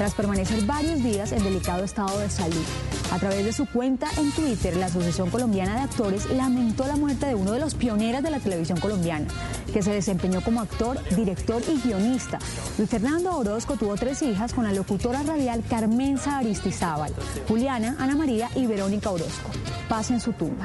Tras 0.00 0.14
permanecer 0.14 0.64
varios 0.64 1.02
días 1.02 1.30
en 1.32 1.44
delicado 1.44 1.84
estado 1.84 2.20
de 2.20 2.30
salud, 2.30 2.64
a 3.12 3.18
través 3.18 3.44
de 3.44 3.52
su 3.52 3.66
cuenta 3.66 4.08
en 4.16 4.32
Twitter, 4.32 4.74
la 4.74 4.86
Asociación 4.86 5.28
Colombiana 5.28 5.74
de 5.74 5.82
Actores 5.82 6.30
lamentó 6.30 6.86
la 6.86 6.96
muerte 6.96 7.26
de 7.26 7.34
uno 7.34 7.52
de 7.52 7.60
los 7.60 7.74
pioneros 7.74 8.22
de 8.22 8.30
la 8.30 8.40
televisión 8.40 8.80
colombiana, 8.80 9.26
que 9.74 9.82
se 9.82 9.92
desempeñó 9.92 10.40
como 10.40 10.62
actor, 10.62 10.98
director 11.14 11.62
y 11.68 11.86
guionista. 11.86 12.38
Luis 12.78 12.88
Fernando 12.88 13.36
Orozco 13.36 13.76
tuvo 13.76 13.94
tres 13.96 14.22
hijas 14.22 14.54
con 14.54 14.64
la 14.64 14.72
locutora 14.72 15.22
radial 15.22 15.62
Carmenza 15.68 16.38
Aristizábal, 16.38 17.12
Juliana, 17.46 17.96
Ana 17.98 18.16
María 18.16 18.48
y 18.54 18.64
Verónica 18.64 19.10
Orozco. 19.10 19.50
Paz 19.86 20.10
en 20.10 20.20
su 20.22 20.32
tumba. 20.32 20.64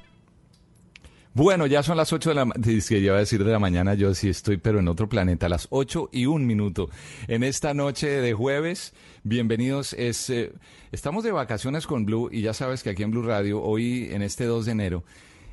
Bueno, 1.33 1.65
ya 1.65 1.81
son 1.81 1.95
las 1.95 2.11
8 2.11 2.29
de 2.31 2.35
la 2.35 2.43
mañana, 2.43 2.61
que 2.89 2.97
iba 2.97 3.15
a 3.15 3.19
decir 3.19 3.45
de 3.45 3.51
la 3.53 3.59
mañana, 3.59 3.93
yo 3.93 4.13
sí 4.13 4.27
estoy, 4.27 4.57
pero 4.57 4.79
en 4.79 4.89
otro 4.89 5.07
planeta, 5.07 5.47
las 5.47 5.67
8 5.69 6.09
y 6.11 6.25
un 6.25 6.45
minuto. 6.45 6.89
En 7.29 7.43
esta 7.43 7.73
noche 7.73 8.07
de 8.07 8.33
jueves, 8.33 8.93
bienvenidos. 9.23 9.93
Es, 9.93 10.29
eh, 10.29 10.51
estamos 10.91 11.23
de 11.23 11.31
vacaciones 11.31 11.87
con 11.87 12.05
Blue 12.05 12.27
y 12.33 12.41
ya 12.41 12.53
sabes 12.53 12.83
que 12.83 12.89
aquí 12.89 13.03
en 13.03 13.11
Blue 13.11 13.23
Radio, 13.23 13.61
hoy 13.61 14.09
en 14.11 14.23
este 14.23 14.43
2 14.43 14.65
de 14.65 14.71
enero, 14.73 15.03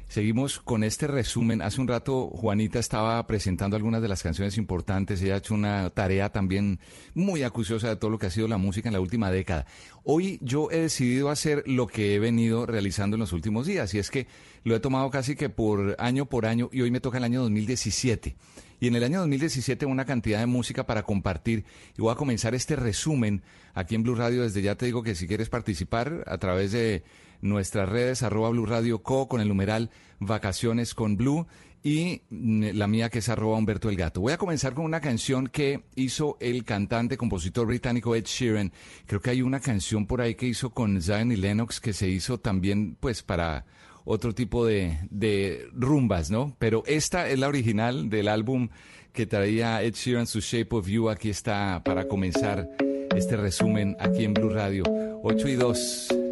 Seguimos 0.08 0.58
con 0.58 0.84
este 0.84 1.06
resumen. 1.06 1.60
Hace 1.60 1.82
un 1.82 1.86
rato 1.86 2.28
Juanita 2.28 2.78
estaba 2.78 3.26
presentando 3.26 3.76
algunas 3.76 4.00
de 4.00 4.08
las 4.08 4.22
canciones 4.22 4.56
importantes. 4.56 5.20
Ella 5.20 5.34
ha 5.34 5.38
hecho 5.38 5.52
una 5.52 5.90
tarea 5.90 6.30
también 6.30 6.80
muy 7.12 7.42
acuciosa 7.42 7.90
de 7.90 7.96
todo 7.96 8.10
lo 8.10 8.18
que 8.18 8.24
ha 8.24 8.30
sido 8.30 8.48
la 8.48 8.56
música 8.56 8.88
en 8.88 8.94
la 8.94 9.00
última 9.00 9.30
década. 9.30 9.66
Hoy 10.04 10.38
yo 10.40 10.70
he 10.70 10.80
decidido 10.80 11.28
hacer 11.28 11.62
lo 11.66 11.86
que 11.86 12.14
he 12.14 12.18
venido 12.18 12.64
realizando 12.64 13.16
en 13.16 13.20
los 13.20 13.34
últimos 13.34 13.66
días 13.66 13.92
y 13.92 13.98
es 13.98 14.10
que 14.10 14.26
lo 14.64 14.74
he 14.74 14.80
tomado 14.80 15.10
casi 15.10 15.36
que 15.36 15.50
por 15.50 15.94
año 15.98 16.24
por 16.24 16.46
año 16.46 16.70
y 16.72 16.80
hoy 16.80 16.90
me 16.90 17.00
toca 17.00 17.18
el 17.18 17.24
año 17.24 17.42
2017. 17.42 18.34
Y 18.80 18.86
en 18.86 18.96
el 18.96 19.04
año 19.04 19.18
2017 19.18 19.84
una 19.84 20.06
cantidad 20.06 20.38
de 20.38 20.46
música 20.46 20.86
para 20.86 21.02
compartir 21.02 21.66
y 21.98 22.00
voy 22.00 22.12
a 22.12 22.16
comenzar 22.16 22.54
este 22.54 22.76
resumen 22.76 23.42
aquí 23.74 23.94
en 23.94 24.04
Blue 24.04 24.14
Radio. 24.14 24.42
Desde 24.42 24.62
ya 24.62 24.74
te 24.74 24.86
digo 24.86 25.02
que 25.02 25.14
si 25.14 25.26
quieres 25.26 25.50
participar 25.50 26.24
a 26.26 26.38
través 26.38 26.72
de 26.72 27.02
nuestras 27.40 27.88
redes, 27.88 28.22
arroba 28.22 28.50
Blue 28.50 28.66
Radio 28.66 29.02
Co 29.02 29.28
con 29.28 29.40
el 29.40 29.48
numeral 29.48 29.90
Vacaciones 30.20 30.94
con 30.94 31.16
Blue 31.16 31.46
y 31.82 32.22
mm, 32.30 32.70
la 32.74 32.86
mía 32.86 33.08
que 33.08 33.20
es 33.20 33.28
arroba 33.28 33.56
Humberto 33.56 33.88
el 33.88 33.96
Gato. 33.96 34.20
Voy 34.20 34.32
a 34.32 34.38
comenzar 34.38 34.74
con 34.74 34.84
una 34.84 35.00
canción 35.00 35.46
que 35.46 35.84
hizo 35.94 36.36
el 36.40 36.64
cantante, 36.64 37.16
compositor 37.16 37.66
británico 37.66 38.14
Ed 38.14 38.24
Sheeran. 38.24 38.72
Creo 39.06 39.20
que 39.20 39.30
hay 39.30 39.42
una 39.42 39.60
canción 39.60 40.06
por 40.06 40.20
ahí 40.20 40.34
que 40.34 40.46
hizo 40.46 40.70
con 40.70 41.00
Zion 41.00 41.32
y 41.32 41.36
Lennox 41.36 41.80
que 41.80 41.92
se 41.92 42.08
hizo 42.08 42.38
también 42.38 42.96
pues 42.98 43.22
para 43.22 43.64
otro 44.04 44.34
tipo 44.34 44.64
de, 44.64 44.98
de 45.10 45.68
rumbas, 45.72 46.30
¿no? 46.30 46.56
Pero 46.58 46.82
esta 46.86 47.28
es 47.28 47.38
la 47.38 47.48
original 47.48 48.08
del 48.08 48.28
álbum 48.28 48.70
que 49.12 49.26
traía 49.26 49.82
Ed 49.82 49.94
Sheeran, 49.94 50.26
su 50.26 50.40
Shape 50.40 50.74
of 50.76 50.88
You. 50.88 51.10
Aquí 51.10 51.30
está 51.30 51.82
para 51.84 52.08
comenzar 52.08 52.68
este 53.16 53.36
resumen 53.36 53.96
aquí 54.00 54.24
en 54.24 54.34
Blue 54.34 54.50
Radio. 54.50 54.84
8 55.22 55.48
y 55.48 55.54
2. 55.54 56.27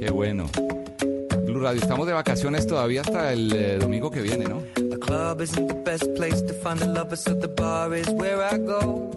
Qué 0.00 0.10
bueno. 0.10 0.48
Blue 1.44 1.60
Radio, 1.60 1.78
estamos 1.78 2.06
de 2.06 2.14
vacaciones 2.14 2.66
todavía 2.66 3.02
hasta 3.02 3.34
el 3.34 3.52
eh, 3.52 3.76
domingo 3.78 4.10
que 4.10 4.22
viene, 4.22 4.46
¿no? 4.46 4.62
The 4.74 4.98
club 4.98 5.42
isn't 5.42 5.68
the 5.68 5.74
best 5.74 6.14
place 6.16 6.40
to 6.40 6.54
find 6.54 6.78
the 6.78 6.86
lovers, 6.86 7.20
so 7.20 7.34
the 7.34 7.48
bar 7.48 7.94
is 7.94 8.08
where 8.08 8.42
I 8.42 8.56
go. 8.56 9.10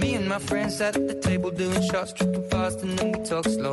Me 0.00 0.16
and 0.16 0.28
my 0.28 0.40
friends 0.40 0.80
at 0.80 0.94
the 0.94 1.14
table 1.14 1.52
doing 1.52 1.80
shots, 1.92 2.12
tripping 2.12 2.42
fast, 2.50 2.82
and 2.82 2.98
then 2.98 3.12
we 3.12 3.20
talk 3.20 3.44
slow. 3.44 3.72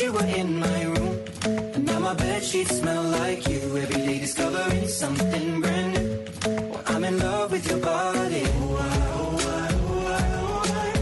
you 0.00 0.12
were 0.12 0.24
in 0.26 0.58
my 0.58 0.82
room. 0.84 1.18
And 1.44 1.84
now 1.86 1.98
my 1.98 2.14
bed 2.14 2.42
sheets 2.42 2.78
smell 2.78 3.02
like 3.02 3.48
you. 3.48 3.60
Every 3.76 4.00
day 4.06 4.18
discovering 4.18 4.86
something 4.88 5.60
brand 5.60 5.94
new. 5.94 6.24
Well, 6.70 6.82
I'm 6.86 7.04
in 7.04 7.18
love 7.18 7.50
with 7.52 7.68
your 7.68 7.78
body. 7.80 8.42
Oh, 8.46 8.76
I, 8.76 8.88
oh, 9.14 9.38
I, 9.38 9.68
oh, 9.74 10.06
I, 10.06 10.20
oh, 10.40 10.62
I. 10.74 10.92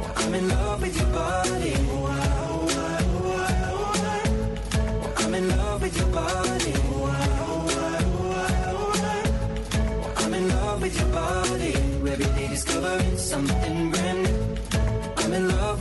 Well, 0.00 0.12
I'm 0.16 0.34
in 0.34 0.48
love 0.48 0.80
with 0.82 0.96
your 0.96 1.10
body. 1.10 1.74
Oh, 1.76 2.06
I, 2.06 2.18
oh, 2.48 2.68
I, 2.68 3.02
oh, 3.14 3.32
I, 3.38 3.52
oh, 3.72 3.92
I. 4.04 5.00
Well, 5.00 5.14
I'm 5.18 5.34
in 5.34 5.48
love 5.48 5.82
with 5.82 5.96
your 5.96 6.08
body. 6.08 6.72
Oh, 6.76 7.04
I, 7.04 7.28
oh, 7.40 7.66
I, 7.78 8.02
oh, 8.04 8.32
I, 8.34 8.50
oh, 8.72 8.92
I. 9.04 10.00
Well, 10.00 10.12
I'm 10.24 10.34
in 10.34 10.48
love 10.48 10.82
with 10.82 10.98
your 10.98 11.08
body. 11.08 11.74
Every 12.08 12.24
day 12.36 12.48
discovering 12.48 13.16
something 13.18 13.87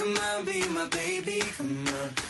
Come 0.00 0.16
on, 0.16 0.44
be 0.46 0.66
my 0.68 0.86
baby. 0.86 1.40
Come 1.58 1.86
on. 1.88 2.29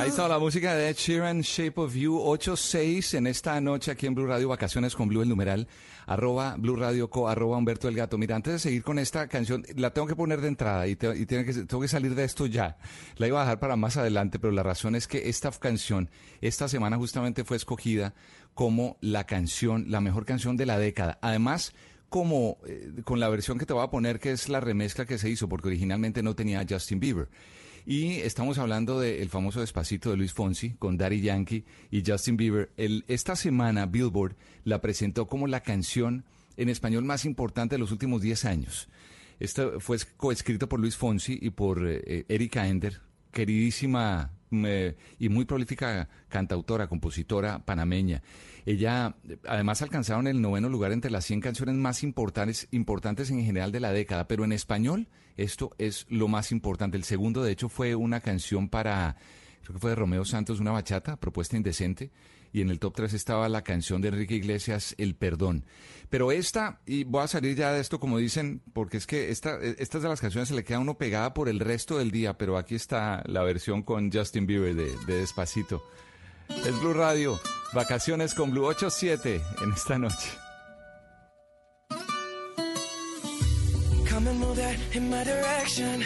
Ahí 0.00 0.08
está 0.08 0.28
la 0.28 0.38
música 0.38 0.74
de 0.74 0.88
Ed 0.88 0.96
Sheeran, 0.96 1.40
Shape 1.40 1.80
of 1.80 1.94
You, 1.94 2.18
8-6 2.18 3.18
en 3.18 3.26
esta 3.26 3.60
noche 3.60 3.90
aquí 3.90 4.06
en 4.06 4.14
Blue 4.14 4.26
Radio, 4.26 4.48
Vacaciones 4.48 4.94
con 4.94 5.08
Blue, 5.08 5.22
el 5.22 5.28
numeral, 5.28 5.66
arroba 6.06 6.54
Blue 6.56 6.76
Radio 6.76 7.10
Co, 7.10 7.28
arroba 7.28 7.56
Humberto 7.56 7.88
el 7.88 7.96
Gato. 7.96 8.18
Mira, 8.18 8.36
antes 8.36 8.52
de 8.52 8.58
seguir 8.60 8.82
con 8.84 8.98
esta 8.98 9.26
canción, 9.26 9.64
la 9.74 9.92
tengo 9.92 10.06
que 10.06 10.14
poner 10.14 10.40
de 10.40 10.48
entrada 10.48 10.86
y, 10.86 10.96
tiene 10.96 11.44
que, 11.44 11.52
tengo 11.52 11.80
que 11.80 11.88
salir 11.88 12.14
de 12.14 12.24
esto 12.24 12.46
ya. 12.46 12.78
La 13.16 13.26
iba 13.26 13.40
a 13.40 13.44
dejar 13.44 13.58
para 13.58 13.76
más 13.76 13.96
adelante, 13.96 14.38
pero 14.38 14.52
la 14.52 14.62
razón 14.62 14.94
es 14.94 15.08
que 15.08 15.28
esta 15.28 15.50
canción, 15.50 16.08
esta 16.40 16.68
semana 16.68 16.96
justamente 16.96 17.44
fue 17.44 17.56
escogida 17.56 18.14
como 18.54 18.96
la 19.00 19.24
canción, 19.24 19.86
la 19.88 20.00
mejor 20.00 20.24
canción 20.24 20.56
de 20.56 20.66
la 20.66 20.78
década. 20.78 21.18
Además, 21.20 21.72
como 22.08 22.58
eh, 22.66 22.92
con 23.04 23.20
la 23.20 23.28
versión 23.28 23.58
que 23.58 23.66
te 23.66 23.72
voy 23.72 23.84
a 23.84 23.90
poner, 23.90 24.18
que 24.18 24.30
es 24.30 24.48
la 24.48 24.60
remezcla 24.60 25.04
que 25.04 25.18
se 25.18 25.28
hizo, 25.28 25.48
porque 25.48 25.68
originalmente 25.68 26.22
no 26.22 26.34
tenía 26.34 26.64
Justin 26.68 27.00
Bieber. 27.00 27.28
Y 27.90 28.16
estamos 28.16 28.58
hablando 28.58 29.00
del 29.00 29.30
famoso 29.30 29.60
Despacito 29.60 30.10
de 30.10 30.18
Luis 30.18 30.34
Fonsi 30.34 30.74
con 30.74 30.98
Daddy 30.98 31.22
Yankee 31.22 31.64
y 31.90 32.02
Justin 32.06 32.36
Bieber. 32.36 32.70
El, 32.76 33.06
esta 33.08 33.34
semana 33.34 33.86
Billboard 33.86 34.36
la 34.64 34.82
presentó 34.82 35.26
como 35.26 35.46
la 35.46 35.62
canción 35.62 36.26
en 36.58 36.68
español 36.68 37.04
más 37.04 37.24
importante 37.24 37.76
de 37.76 37.78
los 37.78 37.90
últimos 37.90 38.20
10 38.20 38.44
años. 38.44 38.88
Esto 39.40 39.80
fue 39.80 39.96
coescrito 40.18 40.68
por 40.68 40.80
Luis 40.80 40.98
Fonsi 40.98 41.38
y 41.40 41.48
por 41.48 41.88
eh, 41.88 42.26
Erika 42.28 42.68
Ender, 42.68 43.00
queridísima 43.32 44.32
eh, 44.50 44.96
y 45.18 45.28
muy 45.28 45.44
prolífica 45.44 46.08
cantautora, 46.28 46.88
compositora 46.88 47.64
panameña. 47.64 48.22
Ella, 48.66 49.16
además, 49.46 49.82
alcanzaron 49.82 50.26
el 50.26 50.40
noveno 50.40 50.68
lugar 50.68 50.92
entre 50.92 51.10
las 51.10 51.24
100 51.24 51.40
canciones 51.40 51.74
más 51.74 52.02
importantes, 52.02 52.68
importantes 52.70 53.30
en 53.30 53.44
general 53.44 53.72
de 53.72 53.80
la 53.80 53.92
década, 53.92 54.28
pero 54.28 54.44
en 54.44 54.52
español 54.52 55.08
esto 55.36 55.74
es 55.78 56.06
lo 56.08 56.28
más 56.28 56.52
importante. 56.52 56.96
El 56.96 57.04
segundo, 57.04 57.42
de 57.42 57.52
hecho, 57.52 57.68
fue 57.68 57.94
una 57.94 58.20
canción 58.20 58.68
para, 58.68 59.16
creo 59.62 59.74
que 59.74 59.80
fue 59.80 59.90
de 59.90 59.96
Romeo 59.96 60.24
Santos, 60.24 60.60
una 60.60 60.72
bachata, 60.72 61.16
propuesta 61.16 61.56
indecente, 61.56 62.10
y 62.52 62.60
en 62.60 62.70
el 62.70 62.78
top 62.78 62.94
3 62.96 63.14
estaba 63.14 63.48
la 63.48 63.62
canción 63.62 64.00
de 64.00 64.08
Enrique 64.08 64.34
Iglesias, 64.34 64.94
El 64.98 65.14
Perdón. 65.14 65.64
Pero 66.10 66.32
esta, 66.32 66.80
y 66.86 67.04
voy 67.04 67.22
a 67.22 67.28
salir 67.28 67.56
ya 67.56 67.72
de 67.72 67.80
esto 67.80 68.00
como 68.00 68.18
dicen, 68.18 68.62
porque 68.72 68.96
es 68.96 69.06
que 69.06 69.30
esta, 69.30 69.58
estas 69.60 70.02
de 70.02 70.08
las 70.08 70.20
canciones 70.20 70.48
se 70.48 70.54
le 70.54 70.64
queda 70.64 70.78
uno 70.78 70.96
pegada 70.96 71.34
por 71.34 71.48
el 71.48 71.60
resto 71.60 71.98
del 71.98 72.10
día, 72.10 72.38
pero 72.38 72.56
aquí 72.56 72.74
está 72.74 73.22
la 73.26 73.42
versión 73.42 73.82
con 73.82 74.10
Justin 74.10 74.46
Bieber 74.46 74.74
de, 74.74 74.96
de 75.06 75.14
Despacito. 75.20 75.82
Es 76.48 76.80
Blue 76.80 76.94
Radio, 76.94 77.38
vacaciones 77.74 78.34
con 78.34 78.50
Blue 78.50 78.64
87 78.64 79.40
en 79.62 79.72
esta 79.72 79.98
noche. 79.98 80.30
In 84.94 85.10
my 85.10 85.22
direction. 85.22 86.02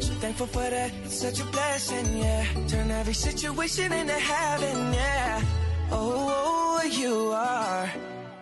So 0.00 0.14
thankful 0.14 0.46
for 0.46 0.62
that, 0.62 0.90
it's 1.04 1.20
such 1.20 1.40
a 1.40 1.44
blessing, 1.44 2.16
yeah. 2.16 2.46
Turn 2.68 2.90
every 2.90 3.12
situation 3.12 3.92
into 3.92 4.14
heaven, 4.14 4.92
yeah. 4.94 5.42
Oh, 5.92 6.82
you 6.90 7.32
are 7.32 7.90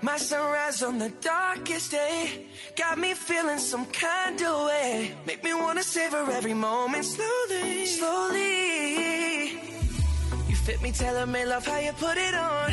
my 0.02 0.16
sunrise 0.16 0.82
on 0.82 0.98
the 0.98 1.10
darkest 1.20 1.90
day. 1.90 2.46
Got 2.76 2.98
me 2.98 3.14
feeling 3.14 3.58
some 3.58 3.86
kind 3.86 4.40
of 4.40 4.66
way. 4.66 5.12
Make 5.26 5.42
me 5.42 5.54
wanna 5.54 5.82
savor 5.82 6.30
every 6.30 6.54
moment 6.54 7.04
slowly, 7.04 7.86
slowly. 7.86 9.50
You 10.48 10.56
fit 10.56 10.82
me, 10.82 10.92
tailor 10.92 11.26
me, 11.26 11.44
love 11.44 11.66
how 11.66 11.78
you 11.78 11.92
put 11.92 12.16
it 12.16 12.34
on. 12.34 12.72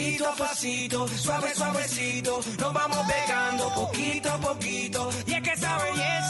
pasito 0.00 0.26
a 0.26 0.32
pasito, 0.32 1.08
suave, 1.08 1.54
suavecito, 1.54 2.40
nos 2.58 2.72
vamos 2.72 2.98
pegando 3.06 3.70
poquito 3.74 4.30
a 4.30 4.38
poquito. 4.38 5.10
Y 5.26 5.34
es 5.34 5.42
que 5.42 5.50
esa 5.50 5.78
belleza 5.78 6.29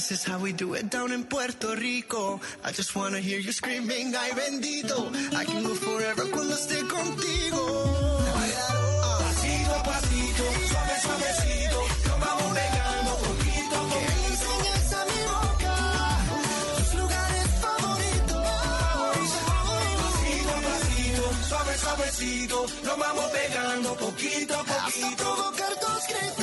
This 0.00 0.12
is 0.12 0.24
how 0.24 0.38
we 0.38 0.52
do 0.54 0.72
it 0.72 0.88
down 0.88 1.12
in 1.12 1.24
Puerto 1.24 1.76
Rico. 1.76 2.40
I 2.64 2.72
just 2.72 2.96
wanna 2.96 3.18
hear 3.20 3.38
you 3.38 3.52
screaming, 3.52 4.14
ay 4.16 4.30
bendito. 4.32 4.96
I 5.36 5.44
can 5.44 5.62
go 5.62 5.74
forever 5.74 6.24
cuando 6.32 6.54
esté 6.54 6.80
contigo. 6.88 7.60
Pasito 9.20 9.72
a 9.76 9.82
pasito, 9.82 10.44
suave, 10.70 10.96
suavecito, 11.04 11.78
nos 12.08 12.18
vamos 12.24 12.48
pegando 12.56 13.10
poquito 13.28 13.76
a 13.76 13.84
boca 15.28 15.76
tus 16.78 16.94
lugares 17.00 17.46
favoritos. 17.60 18.42
Pasito 20.00 20.50
a 20.56 20.60
pasito, 20.64 21.24
suave, 21.48 21.74
suavecito, 21.76 22.66
nos 22.84 22.96
vamos 22.98 23.26
pegando 23.36 23.88
poquito 23.96 24.54
a 24.54 24.60
Hasta 24.60 24.80
poquito. 24.80 25.16
provocar 25.22 25.72
tus 25.76 26.02
gritos. 26.08 26.39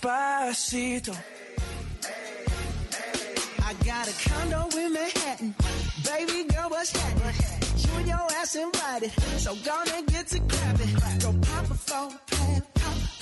Despacito. 0.00 1.14
I 3.62 3.74
got 3.84 4.08
a 4.08 4.28
condo 4.28 4.78
in 4.78 4.92
Manhattan. 4.94 5.54
Baby 6.04 6.48
girl, 6.48 6.70
what's 6.70 6.90
happening? 6.96 7.34
You 7.76 7.98
and 7.98 8.08
your 8.08 8.32
ass 8.40 8.56
invited. 8.56 9.10
So 9.38 9.54
gonna 9.56 10.02
get 10.06 10.26
to 10.28 10.40
clapping. 10.40 10.94
Go 11.20 11.34
pop 11.42 11.70
a 11.70 11.74
plan. 11.74 12.18
Pop, 12.26 12.69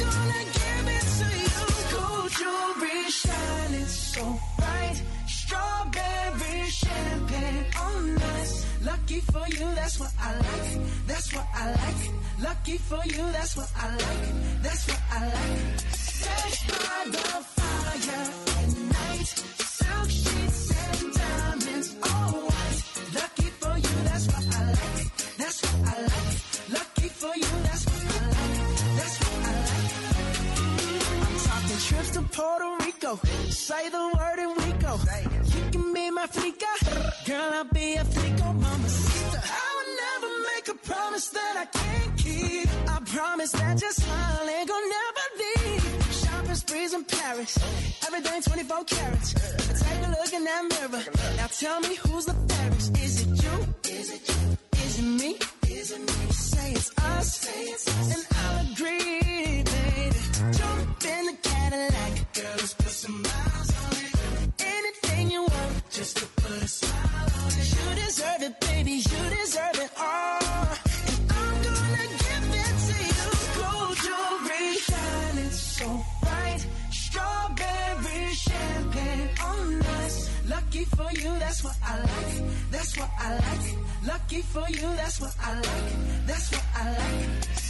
Gonna 0.00 0.42
give 0.58 0.86
it 0.96 1.06
to 1.18 1.26
you. 1.42 1.64
Gold 1.92 2.30
jewelry 2.38 3.10
shining 3.10 3.86
so 3.86 4.24
bright. 4.58 5.02
Strawberry 5.26 6.70
champagne 6.70 7.64
oh, 7.76 7.82
on 7.96 8.22
us. 8.22 8.66
Lucky 8.82 9.20
for 9.20 9.46
you, 9.48 9.66
that's 9.74 10.00
what 10.00 10.12
I 10.18 10.32
like. 10.36 10.80
That's 11.06 11.32
what 11.34 11.46
I 11.54 11.70
like. 11.70 12.02
Lucky 12.42 12.78
for 12.78 13.02
you, 13.04 13.24
that's 13.32 13.56
what 13.56 13.70
I 13.76 13.90
like. 13.90 14.62
That's 14.62 14.88
what 14.88 15.00
I 15.10 15.24
like. 15.26 15.80
Set 15.90 16.54
by 16.68 17.10
the 17.10 17.44
fire 17.56 18.30
at 18.60 18.72
night. 18.96 19.26
Silk 19.26 20.10
sheets 20.10 20.70
and 20.70 21.14
diamonds, 21.14 21.96
all 22.02 22.32
white. 22.48 22.80
Lucky 23.14 23.50
for 23.60 23.74
you, 23.76 23.94
that's 24.08 24.26
what 24.28 24.56
I 24.56 24.64
like. 24.70 25.36
That's 25.36 25.62
what 25.62 25.88
I 25.88 26.00
like. 26.02 26.38
Lucky 26.72 27.08
for 27.08 27.34
you, 27.36 27.59
Puerto 32.40 32.70
Rico. 32.86 33.20
Say 33.50 33.90
the 33.90 34.04
word 34.16 34.38
and 34.44 34.52
we 34.60 34.68
go. 34.84 34.92
You 35.54 35.62
can 35.72 35.92
be 35.92 36.10
my 36.10 36.26
flica. 36.26 36.72
Girl, 37.26 37.50
I'll 37.58 37.64
be 37.64 37.96
a 37.96 38.04
flico, 38.04 38.46
mama. 38.64 38.88
I 39.60 39.68
would 39.76 39.90
never 40.04 40.30
make 40.50 40.66
a 40.74 40.76
promise 40.90 41.28
that 41.36 41.54
I 41.64 41.66
can't 41.78 42.16
keep. 42.16 42.68
I 42.88 42.98
promise 43.16 43.52
that 43.52 43.78
your 43.82 43.92
smile 43.92 44.48
ain't 44.56 44.68
gonna 44.72 44.94
never 45.00 45.24
leave. 45.42 45.84
Shopping 46.22 46.54
sprees 46.54 46.94
in 46.94 47.04
Paris. 47.04 47.52
Everything 48.06 48.40
24 48.40 48.84
carats. 48.84 49.34
Take 49.82 50.06
a 50.06 50.10
look 50.16 50.32
in 50.32 50.44
that 50.44 50.62
mirror. 50.72 51.04
Now 51.36 51.48
tell 51.48 51.80
me 51.80 51.94
who's 51.96 52.24
the 52.24 52.36
fairest. 52.48 52.96
Is 53.04 53.20
it 53.22 53.28
you? 53.44 53.56
Is 53.98 54.08
it 54.16 54.22
you? 54.30 54.40
Is 54.84 54.98
it 54.98 55.08
me? 55.20 55.30
Is 55.68 55.90
it 55.90 56.00
me? 56.00 56.32
Say 56.32 56.72
it's 56.72 56.90
us. 56.98 57.38
Say 57.38 57.62
it's 57.64 57.86
us. 57.86 58.08
And 58.14 58.24
I'll 58.42 58.72
agree, 58.72 59.62
baby. 59.62 60.20
Jump 60.58 61.04
in 61.04 61.26
the 61.26 61.49
Cadillac. 61.70 62.32
Girl, 62.34 62.54
let's 62.58 62.74
put 62.74 62.88
some 62.88 63.22
miles 63.22 63.70
on 63.84 63.92
it. 63.92 64.14
Anything 64.58 65.30
you 65.30 65.42
want, 65.42 65.90
just 65.90 66.16
to 66.16 66.26
put 66.42 66.62
a 66.62 66.66
smile 66.66 67.30
on 67.42 67.52
it. 67.60 67.68
You 67.74 68.04
deserve 68.04 68.42
it, 68.42 68.60
baby. 68.60 68.94
You 69.10 69.20
deserve 69.38 69.78
it 69.86 69.92
all. 69.96 70.66
And 71.06 71.22
I'm 71.30 71.54
gonna 71.66 72.06
give 72.24 72.46
it 72.62 72.74
to 72.86 72.96
you. 73.14 73.28
Gold 73.58 73.96
jewelry 74.02 74.66
shining 74.88 75.52
so 75.52 75.86
bright. 76.22 76.66
Strawberry 76.90 78.34
champagne 78.34 79.28
oh, 79.40 79.50
on 79.50 79.82
us. 80.02 80.28
Lucky 80.48 80.84
for 80.96 81.10
you, 81.22 81.38
that's 81.38 81.62
what 81.62 81.76
I 81.84 81.98
like. 82.00 82.50
That's 82.72 82.98
what 82.98 83.10
I 83.16 83.28
like. 83.46 83.68
Lucky 84.08 84.42
for 84.42 84.66
you, 84.70 84.88
that's 84.98 85.20
what 85.20 85.34
I 85.40 85.54
like. 85.54 86.26
That's 86.26 86.50
what 86.50 86.64
I 86.74 86.90
like. 86.98 87.69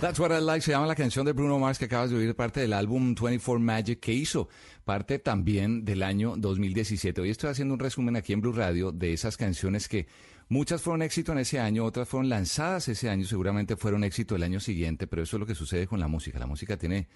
that's 0.00 0.20
what 0.20 0.30
I 0.30 0.40
like. 0.40 0.62
Se 0.62 0.70
llama 0.70 0.86
la 0.86 0.94
canción 0.94 1.26
de 1.26 1.32
Bruno 1.32 1.58
Mars 1.58 1.78
que 1.78 1.86
acabas 1.86 2.10
de 2.10 2.16
oír, 2.16 2.34
parte 2.34 2.60
del 2.60 2.72
álbum 2.72 3.14
24 3.14 3.58
Magic 3.58 4.00
que 4.00 4.12
hizo, 4.12 4.48
parte 4.84 5.18
también 5.18 5.84
del 5.84 6.02
año 6.02 6.34
2017. 6.36 7.20
Hoy 7.20 7.30
estoy 7.30 7.50
haciendo 7.50 7.74
un 7.74 7.80
resumen 7.80 8.16
aquí 8.16 8.32
en 8.32 8.40
Blue 8.40 8.52
Radio 8.52 8.92
de 8.92 9.12
esas 9.12 9.36
canciones 9.36 9.88
que 9.88 10.06
muchas 10.48 10.82
fueron 10.82 11.02
éxito 11.02 11.32
en 11.32 11.38
ese 11.38 11.58
año, 11.58 11.84
otras 11.84 12.08
fueron 12.08 12.28
lanzadas 12.28 12.88
ese 12.88 13.10
año, 13.10 13.24
seguramente 13.24 13.76
fueron 13.76 14.04
éxito 14.04 14.36
el 14.36 14.42
año 14.42 14.60
siguiente, 14.60 15.06
pero 15.06 15.22
eso 15.22 15.36
es 15.36 15.40
lo 15.40 15.46
que 15.46 15.54
sucede 15.54 15.86
con 15.86 15.98
la 16.00 16.08
música. 16.08 16.38
La 16.38 16.46
música 16.46 16.76
tiene 16.76 17.08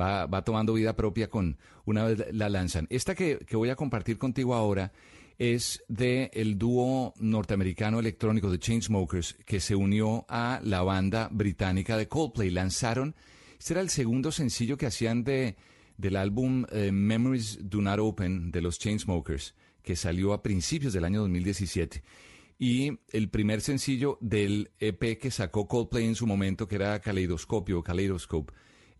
va, 0.00 0.26
va 0.26 0.42
tomando 0.42 0.72
vida 0.72 0.96
propia 0.96 1.28
con 1.28 1.58
una 1.84 2.04
vez 2.04 2.24
la 2.32 2.48
lanzan. 2.48 2.86
Esta 2.90 3.14
que, 3.14 3.38
que 3.46 3.56
voy 3.56 3.70
a 3.70 3.76
compartir 3.76 4.16
contigo 4.16 4.54
ahora 4.54 4.92
es 5.42 5.82
de 5.88 6.30
el 6.34 6.56
dúo 6.56 7.14
norteamericano 7.18 7.98
electrónico 7.98 8.48
de 8.48 8.60
Chainsmokers 8.60 9.34
que 9.44 9.58
se 9.58 9.74
unió 9.74 10.24
a 10.28 10.60
la 10.62 10.82
banda 10.82 11.28
británica 11.32 11.96
de 11.96 12.06
Coldplay. 12.06 12.50
Lanzaron, 12.50 13.16
este 13.58 13.72
era 13.72 13.80
el 13.80 13.90
segundo 13.90 14.30
sencillo 14.30 14.76
que 14.76 14.86
hacían 14.86 15.24
de, 15.24 15.56
del 15.96 16.14
álbum 16.14 16.64
eh, 16.70 16.92
Memories 16.92 17.58
Do 17.60 17.80
Not 17.80 17.98
Open 17.98 18.52
de 18.52 18.62
los 18.62 18.78
Chainsmokers, 18.78 19.56
que 19.82 19.96
salió 19.96 20.32
a 20.32 20.44
principios 20.44 20.92
del 20.92 21.04
año 21.04 21.22
2017. 21.22 22.04
Y 22.60 23.00
el 23.10 23.28
primer 23.28 23.62
sencillo 23.62 24.18
del 24.20 24.70
EP 24.78 25.18
que 25.18 25.32
sacó 25.32 25.66
Coldplay 25.66 26.06
en 26.06 26.14
su 26.14 26.28
momento, 26.28 26.68
que 26.68 26.76
era 26.76 27.00
Kaleidoscopio, 27.00 27.82
Kaleidoscope 27.82 28.52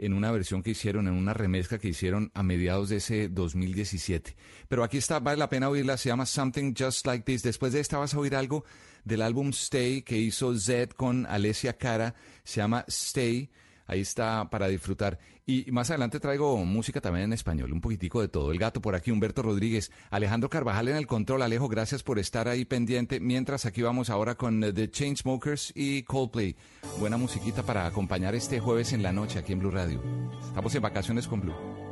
en 0.03 0.15
una 0.15 0.33
versión 0.33 0.63
que 0.63 0.73
hicieron, 0.73 1.07
en 1.07 1.15
una 1.15 1.33
remezcla 1.33 1.79
que 1.79 1.89
hicieron 1.89 2.33
a 2.35 2.43
mediados 2.43 2.89
de 2.89 2.97
ese 2.97 3.29
2017. 3.29 4.35
Pero 4.69 4.83
aquí 4.83 4.99
está, 4.99 5.21
vale 5.21 5.39
la 5.39 5.49
pena 5.49 5.69
oírla, 5.69 5.97
se 5.97 6.09
llama 6.09 6.27
Something 6.27 6.75
Just 6.77 7.07
Like 7.07 7.25
This. 7.25 7.45
Después 7.45 7.73
de 7.73 7.81
esta 7.81 7.99
vas 7.99 8.13
a 8.13 8.19
oír 8.19 8.35
algo 8.35 8.65
del 9.05 9.23
álbum 9.23 9.51
Stay 9.51 10.03
que 10.03 10.19
hizo 10.19 10.59
Zed 10.59 10.91
con 10.91 11.25
Alessia 11.27 11.79
Cara, 11.79 12.17
se 12.43 12.61
llama 12.61 12.85
Stay. 12.89 13.49
Ahí 13.93 14.01
está 14.01 14.49
para 14.49 14.69
disfrutar. 14.69 15.19
Y 15.45 15.71
más 15.71 15.91
adelante 15.91 16.19
traigo 16.19 16.65
música 16.65 17.01
también 17.01 17.25
en 17.27 17.33
español, 17.35 17.73
un 17.73 17.81
poquitico 17.81 18.21
de 18.21 18.29
todo. 18.29 18.53
El 18.53 18.59
gato 18.59 18.81
por 18.81 18.95
aquí, 18.95 19.11
Humberto 19.11 19.43
Rodríguez, 19.43 19.91
Alejandro 20.11 20.49
Carvajal 20.49 20.89
en 20.89 20.97
el 20.97 21.07
control. 21.07 21.43
Alejo, 21.43 21.69
gracias 21.69 22.03
por 22.03 22.19
estar 22.19 22.49
ahí 22.49 22.65
pendiente. 22.65 23.21
Mientras 23.21 23.67
aquí 23.67 23.83
vamos 23.83 24.09
ahora 24.09 24.35
con 24.35 24.65
eh, 24.65 24.73
The 24.73 24.91
Chainsmokers 24.91 25.73
y 25.75 26.05
Coldplay. 26.05 26.57
Buena 27.01 27.19
musiquita 27.19 27.63
para 27.63 27.87
acompañar 27.87 28.35
este 28.35 28.61
jueves 28.61 28.93
en 28.93 29.03
la 29.03 29.13
noche 29.13 29.39
aquí 29.39 29.53
en 29.53 29.59
Blue 29.59 29.71
Radio. 29.71 30.03
Estamos 30.49 30.75
en 30.75 30.83
vacaciones 30.83 31.29
con 31.29 31.41
Blue. 31.41 31.92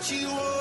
Where'd 0.00 0.12
you 0.12 0.28
wanna 0.30 0.59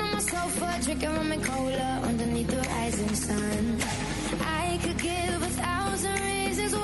on 0.00 0.12
my 0.12 0.18
sofa, 0.18 0.78
drinking 0.82 1.14
rum 1.14 1.32
and 1.32 1.44
cola 1.44 2.00
underneath 2.04 2.48
the 2.48 2.56
rising 2.56 3.14
sun. 3.14 4.15
All 6.74 6.80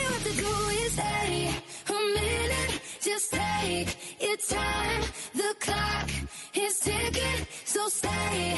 you 0.00 0.08
have 0.08 0.22
to 0.22 0.34
do 0.36 0.54
is 0.84 0.98
edit 0.98 1.54
a 1.88 1.92
minute, 1.92 2.80
just 3.00 3.32
take 3.32 3.96
your 4.20 4.36
time. 4.36 5.02
The 5.34 5.54
clock 5.60 6.08
is 6.54 6.78
ticking, 6.78 7.46
so 7.64 7.88
stay 7.88 8.56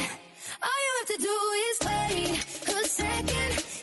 All 0.61 0.79
you 0.85 0.91
have 0.99 1.07
to 1.07 1.17
do 1.17 1.37
is 1.69 1.77
edit 1.81 2.45
a 2.69 3.03
minute. 3.03 3.74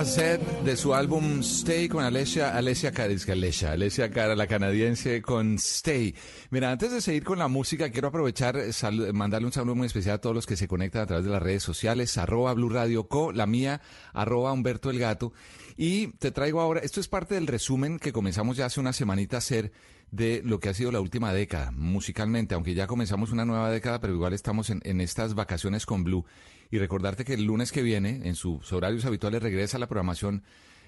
De 0.00 0.76
su 0.78 0.94
álbum 0.94 1.40
Stay 1.40 1.86
con 1.86 2.02
Alessia, 2.02 2.56
Alessia 2.56 2.90
Cara, 2.90 3.12
es 3.12 3.26
que 3.26 4.10
Cara, 4.10 4.34
la 4.34 4.46
canadiense 4.46 5.20
con 5.20 5.56
Stay. 5.56 6.14
Mira, 6.48 6.72
antes 6.72 6.90
de 6.90 7.02
seguir 7.02 7.22
con 7.22 7.38
la 7.38 7.48
música, 7.48 7.90
quiero 7.90 8.08
aprovechar, 8.08 8.72
sal- 8.72 9.12
mandarle 9.12 9.44
un 9.48 9.52
saludo 9.52 9.74
muy 9.74 9.86
especial 9.86 10.14
a 10.14 10.18
todos 10.22 10.34
los 10.34 10.46
que 10.46 10.56
se 10.56 10.68
conectan 10.68 11.02
a 11.02 11.06
través 11.06 11.26
de 11.26 11.30
las 11.30 11.42
redes 11.42 11.62
sociales, 11.62 12.16
arroba 12.16 12.54
Blue 12.54 12.70
Radio 12.70 13.08
Co, 13.08 13.30
la 13.30 13.44
mía, 13.44 13.82
arroba 14.14 14.52
Humberto 14.54 14.88
el 14.88 14.98
Gato. 15.00 15.34
Y 15.76 16.06
te 16.16 16.30
traigo 16.30 16.62
ahora, 16.62 16.80
esto 16.80 16.98
es 17.00 17.06
parte 17.08 17.34
del 17.34 17.46
resumen 17.46 17.98
que 17.98 18.10
comenzamos 18.14 18.56
ya 18.56 18.64
hace 18.64 18.80
una 18.80 18.94
semanita 18.94 19.36
a 19.36 19.40
hacer 19.40 19.70
de 20.12 20.40
lo 20.42 20.60
que 20.60 20.70
ha 20.70 20.74
sido 20.74 20.92
la 20.92 21.00
última 21.02 21.34
década, 21.34 21.72
musicalmente, 21.72 22.54
aunque 22.54 22.72
ya 22.72 22.86
comenzamos 22.86 23.32
una 23.32 23.44
nueva 23.44 23.70
década, 23.70 24.00
pero 24.00 24.14
igual 24.14 24.32
estamos 24.32 24.70
en, 24.70 24.80
en 24.84 25.02
estas 25.02 25.34
vacaciones 25.34 25.84
con 25.84 26.04
Blue. 26.04 26.24
Y 26.70 26.78
recordarte 26.78 27.24
que 27.24 27.34
el 27.34 27.44
lunes 27.44 27.72
que 27.72 27.82
viene, 27.82 28.20
en 28.24 28.34
sus 28.34 28.72
horarios 28.72 29.04
habituales, 29.04 29.42
regresa 29.42 29.78
la 29.78 29.88
programación 29.88 30.44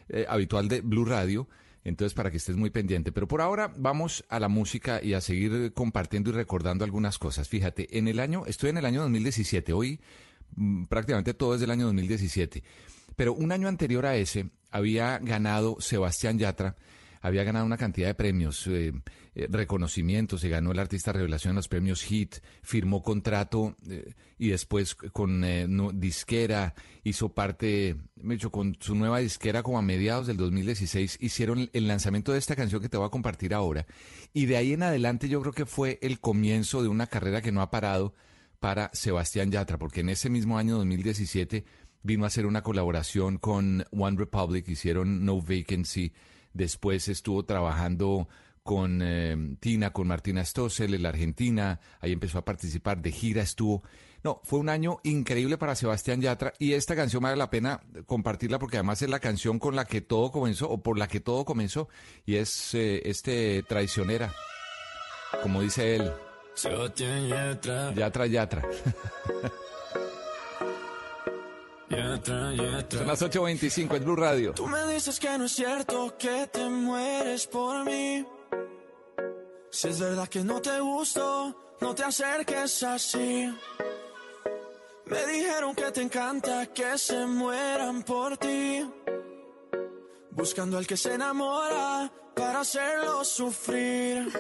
eh, 0.09 0.27
habitual 0.29 0.69
de 0.69 0.81
Blue 0.81 1.05
Radio. 1.05 1.49
Entonces, 1.85 2.15
para 2.15 2.31
que 2.31 2.37
estés 2.37 2.57
muy 2.57 2.71
pendiente. 2.71 3.11
Pero 3.11 3.27
por 3.27 3.41
ahora 3.41 3.73
vamos 3.77 4.25
a 4.29 4.39
la 4.39 4.49
música 4.49 5.03
y 5.03 5.15
a 5.15 5.21
seguir 5.21 5.73
compartiendo 5.73 6.31
y 6.31 6.35
recordando 6.35 6.85
algunas 6.85 7.19
cosas. 7.19 7.49
Fíjate, 7.49 7.99
en 7.99 8.07
el 8.07 8.21
año, 8.21 8.45
estoy 8.47 8.71
en 8.71 8.79
el 8.79 8.85
año 8.85 9.01
2017. 9.03 9.73
Hoy 9.73 10.01
mm, 10.55 10.85
prácticamente 10.85 11.35
todo 11.35 11.55
es 11.55 11.61
del 11.61 11.73
año 11.73 11.87
2017. 11.87 12.63
Pero 13.17 13.35
un 13.35 13.51
año 13.51 13.69
anterior 13.69 14.07
a 14.07 14.17
ese 14.17 14.51
había 14.71 15.19
ganado 15.19 15.77
Sebastián 15.81 16.39
Yatra, 16.39 16.77
había 17.23 17.45
ganado 17.45 17.65
una 17.65 17.79
cantidad 17.79 18.09
de 18.09 18.15
premios, 18.15 18.67
eh, 18.67 18.93
eh, 19.35 19.47
reconocimientos, 19.49 20.43
se 20.43 20.51
ganó 20.51 20.73
el 20.73 20.79
artista 20.79 21.11
revelación 21.11 21.53
en 21.53 21.57
los 21.57 21.69
premios 21.69 22.03
Hit, 22.03 22.37
firmó 22.63 23.03
contrato 23.03 23.77
eh, 23.89 24.13
y 24.37 24.49
después 24.49 24.95
con 24.95 25.43
eh, 25.43 25.67
disquera, 25.95 26.75
hizo 27.03 27.31
parte, 27.31 27.97
me 28.17 28.35
hecho 28.35 28.51
con 28.51 28.77
su 28.79 28.95
nueva 28.95 29.21
disquera 29.21 29.63
como 29.63 29.79
a 29.79 29.83
mediados 29.83 30.27
del 30.27 30.37
2016, 30.37 31.17
hicieron 31.19 31.71
el 31.73 31.89
lanzamiento 31.89 32.33
de 32.33 32.41
esta 32.41 32.57
canción 32.57 32.83
que 32.83 32.91
te 32.91 32.99
voy 32.99 33.07
a 33.07 33.11
compartir 33.11 33.55
ahora. 33.55 33.87
Y 34.35 34.45
de 34.45 34.59
ahí 34.59 34.75
en 34.75 34.83
adelante 34.83 35.31
yo 35.31 35.41
creo 35.41 35.55
que 35.55 35.65
fue 35.65 35.99
el 36.03 36.21
comienzo 36.21 36.83
de 36.83 36.89
una 36.89 37.07
carrera 37.07 37.41
que 37.41 37.53
no 37.53 37.63
ha 37.63 37.71
parado 37.71 38.13
para 38.61 38.91
Sebastián 38.93 39.51
Yatra, 39.51 39.79
porque 39.79 40.01
en 40.01 40.11
ese 40.11 40.29
mismo 40.29 40.59
año 40.59 40.77
2017 40.77 41.65
vino 42.03 42.25
a 42.25 42.27
hacer 42.27 42.45
una 42.45 42.63
colaboración 42.63 43.39
con 43.39 43.87
One 43.93 44.19
Republic, 44.19 44.69
hicieron 44.69 45.25
No 45.25 45.41
Vacancy, 45.41 46.13
después 46.55 47.09
estuvo 47.09 47.45
trabajando 47.45 48.29
con 48.63 49.01
eh, 49.03 49.57
Tina, 49.61 49.93
con 49.93 50.07
Martina 50.07 50.45
Stossel 50.45 50.95
en 50.95 51.03
la 51.03 51.09
Argentina, 51.09 51.81
ahí 52.01 52.13
empezó 52.13 52.39
a 52.39 52.45
participar 52.45 53.03
de 53.03 53.13
gira, 53.13 53.43
estuvo... 53.43 53.83
No, 54.25 54.41
fue 54.45 54.61
un 54.61 54.69
año 54.69 55.01
increíble 55.03 55.59
para 55.59 55.75
Sebastián 55.75 56.21
Yatra 56.21 56.53
y 56.61 56.75
esta 56.75 56.95
canción 56.95 57.25
vale 57.25 57.35
la 57.35 57.51
pena 57.51 57.81
compartirla 58.07 58.61
porque 58.61 58.77
además 58.77 59.03
es 59.03 59.11
la 59.11 59.19
canción 59.19 59.59
con 59.59 59.75
la 59.75 59.85
que 59.85 60.01
todo 60.01 60.31
comenzó 60.31 60.71
o 60.71 60.81
por 60.81 60.97
la 60.97 61.09
que 61.09 61.19
todo 61.19 61.45
comenzó 61.45 61.89
y 62.25 62.37
es 62.37 62.73
eh, 62.75 63.03
este 63.05 63.65
traicionera, 63.65 64.33
como 65.43 65.61
dice 65.61 65.97
él. 65.97 66.13
Yatra, 67.95 68.27
Yatra. 68.27 68.63
Son 71.93 73.07
las 73.07 73.21
8.25 73.21 73.97
en 73.97 74.05
Blue 74.05 74.17
Radio. 74.17 74.55
Tú 74.55 74.67
me 74.67 74.87
dices 74.87 75.21
que 75.21 75.37
no 75.37 75.45
es 75.45 75.53
cierto 75.53 76.17
que 76.17 76.47
te 76.47 76.67
mueres 76.67 77.47
por 77.47 77.85
mí. 77.85 78.27
Si 79.71 79.89
es 79.89 80.01
verdad 80.01 80.27
que 80.27 80.43
no 80.43 80.63
te 80.63 80.81
gusto, 80.81 81.77
no 81.81 81.95
te 81.95 82.05
acerques 82.05 82.83
así. 82.83 83.55
Me 85.05 85.27
dijeron 85.27 85.75
que 85.75 85.91
te 85.91 86.01
encanta 86.01 86.67
que 86.67 86.97
se 86.97 87.27
mueran 87.27 88.03
por 88.05 88.39
ti. 88.39 88.89
Buscando 90.31 90.79
al 90.79 90.87
que 90.87 90.97
se 90.97 91.13
enamora 91.13 92.11
para 92.35 92.61
hacerlo 92.61 93.23
sufrir. 93.23 94.33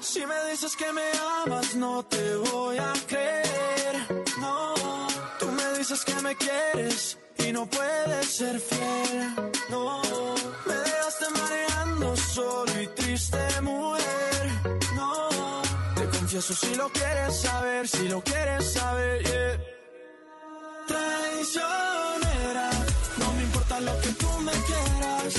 Si 0.00 0.24
me 0.24 0.50
dices 0.50 0.74
que 0.74 0.90
me 0.90 1.02
amas, 1.44 1.76
no 1.76 2.02
te 2.06 2.36
voy 2.36 2.78
a 2.78 2.94
creer. 3.06 4.19
Dices 5.90 6.04
que 6.04 6.22
me 6.22 6.36
quieres 6.36 7.18
y 7.38 7.50
no 7.50 7.66
puedes 7.66 8.26
ser 8.26 8.60
fiel. 8.60 9.34
No, 9.70 10.00
me 10.64 10.74
dejaste 10.74 11.24
mareando 11.36 12.16
solo 12.16 12.80
y 12.80 12.86
triste, 12.94 13.60
mujer. 13.60 14.50
No, 14.94 15.28
te 15.96 16.04
confieso 16.16 16.54
si 16.54 16.76
lo 16.76 16.88
quieres 16.90 17.40
saber, 17.40 17.88
si 17.88 18.08
lo 18.08 18.22
quieres 18.22 18.72
saber, 18.72 19.24
yeah. 19.24 19.58
Traicionera, 20.86 22.70
no 23.16 23.32
me 23.32 23.42
importa 23.42 23.80
lo 23.80 24.00
que 24.00 24.08
tú 24.10 24.28
me 24.46 24.52
quieras. 24.52 25.34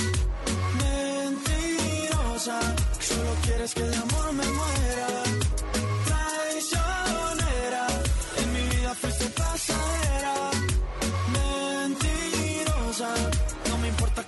Mentirosa, 0.82 2.60
solo 3.00 3.36
quieres 3.42 3.72
que 3.72 3.84
de 3.84 3.96
amor 3.96 4.32
me 4.34 4.44
muera. 4.44 5.31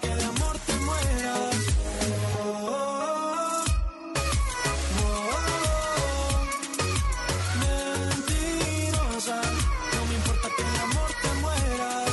Que 0.00 0.08
de 0.08 0.24
amor 0.24 0.58
te 0.66 0.74
mueras. 0.76 1.56
Mentirosa, 7.60 9.40
no 9.94 10.06
me 10.08 10.14
importa 10.14 10.48
que 10.56 10.62
de 10.62 10.78
amor 10.88 11.10
te 11.22 11.30
mueras. 11.42 12.12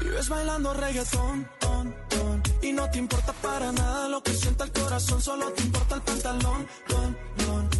Vives 0.00 0.28
bailando 0.28 0.74
reggaetón, 0.74 1.48
ton, 1.58 1.94
ton, 2.08 2.42
y 2.62 2.72
no 2.72 2.90
te 2.90 2.98
importa 2.98 3.32
para 3.34 3.72
nada 3.72 4.08
lo 4.08 4.22
que 4.22 4.32
sienta 4.32 4.64
el 4.64 4.72
corazón, 4.72 5.20
solo 5.22 5.50
te 5.52 5.62
importa 5.62 5.94
el 5.96 6.02
pantalón. 6.02 6.66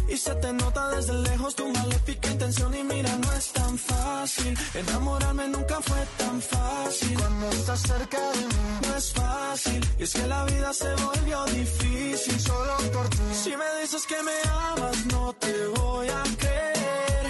Y 0.09 0.15
se 0.17 0.33
te 0.35 0.53
nota 0.53 0.89
desde 0.89 1.13
lejos 1.13 1.55
tu 1.55 1.67
maléfica 1.69 2.29
intención 2.29 2.73
y 2.73 2.83
mira, 2.83 3.15
no 3.17 3.31
es 3.33 3.51
tan 3.51 3.77
fácil. 3.77 4.57
Enamorarme 4.73 5.47
nunca 5.49 5.81
fue 5.81 5.97
tan 6.17 6.41
fácil. 6.41 7.17
Cuando 7.19 7.49
estás 7.49 7.81
cerca 7.81 8.19
de 8.31 8.37
mí, 8.37 8.87
no 8.87 8.95
es 8.95 9.13
fácil. 9.13 9.85
Y 9.99 10.03
es 10.03 10.13
que 10.13 10.27
la 10.27 10.45
vida 10.45 10.73
se 10.73 10.93
volvió 10.95 11.45
difícil 11.45 12.39
solo 12.39 12.75
por. 12.93 13.07
Si 13.33 13.49
me 13.55 13.81
dices 13.81 14.05
que 14.07 14.21
me 14.23 14.37
amas, 14.49 15.05
no 15.07 15.33
te 15.33 15.67
voy 15.67 16.07
a 16.07 16.23
creer. 16.37 17.25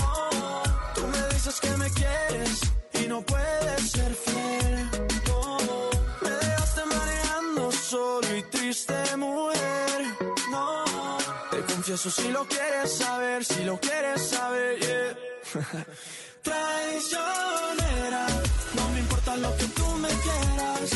No, 0.00 0.62
tú 0.94 1.06
me 1.06 1.34
dices 1.34 1.60
que 1.60 1.76
me 1.76 1.90
quieres 1.90 2.60
y 2.94 3.08
no 3.08 3.20
puedes 3.22 3.90
ser 3.90 4.14
fiel. 4.14 4.90
No, 5.28 5.58
me 6.22 6.30
dejaste 6.30 6.80
mareando 6.86 7.72
solo 7.72 8.36
y 8.36 8.42
triste, 8.44 9.16
mujer. 9.16 10.21
Confieso 11.84 12.10
si 12.12 12.28
lo 12.28 12.46
quieres 12.46 12.96
saber, 12.96 13.44
si 13.44 13.64
lo 13.64 13.76
quieres 13.80 14.22
saber, 14.22 14.78
yeah. 14.78 15.16
Traicionera, 16.42 18.26
no 18.76 18.88
me 18.90 19.00
importa 19.00 19.36
lo 19.38 19.56
que 19.56 19.64
tú 19.64 19.86
me 19.96 20.08
quieras. 20.08 20.90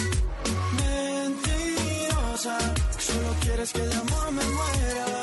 Mentirosa, 0.78 2.58
solo 3.00 3.34
quieres 3.40 3.72
que 3.72 3.80
de 3.80 3.94
amor 3.96 4.30
me 4.30 4.44
muera. 4.44 5.22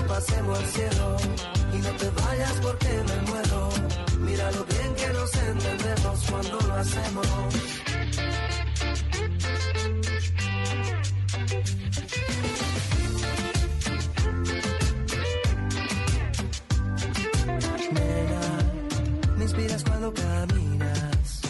Pasemos 0.00 0.58
al 0.58 0.66
cielo. 0.66 1.16
Y 1.72 1.78
no 1.78 1.90
te 1.90 2.10
vayas 2.10 2.52
porque 2.62 2.88
me 2.88 3.30
muero. 3.30 3.68
Mira 4.20 4.50
lo 4.52 4.64
bien 4.64 4.94
que 4.94 5.08
nos 5.08 5.34
entendemos 5.34 6.20
cuando 6.30 6.60
lo 6.60 6.74
hacemos. 6.74 7.26
Nena, 17.92 18.40
me 19.36 19.44
inspiras 19.44 19.84
cuando 19.84 20.14
caminas, 20.14 21.40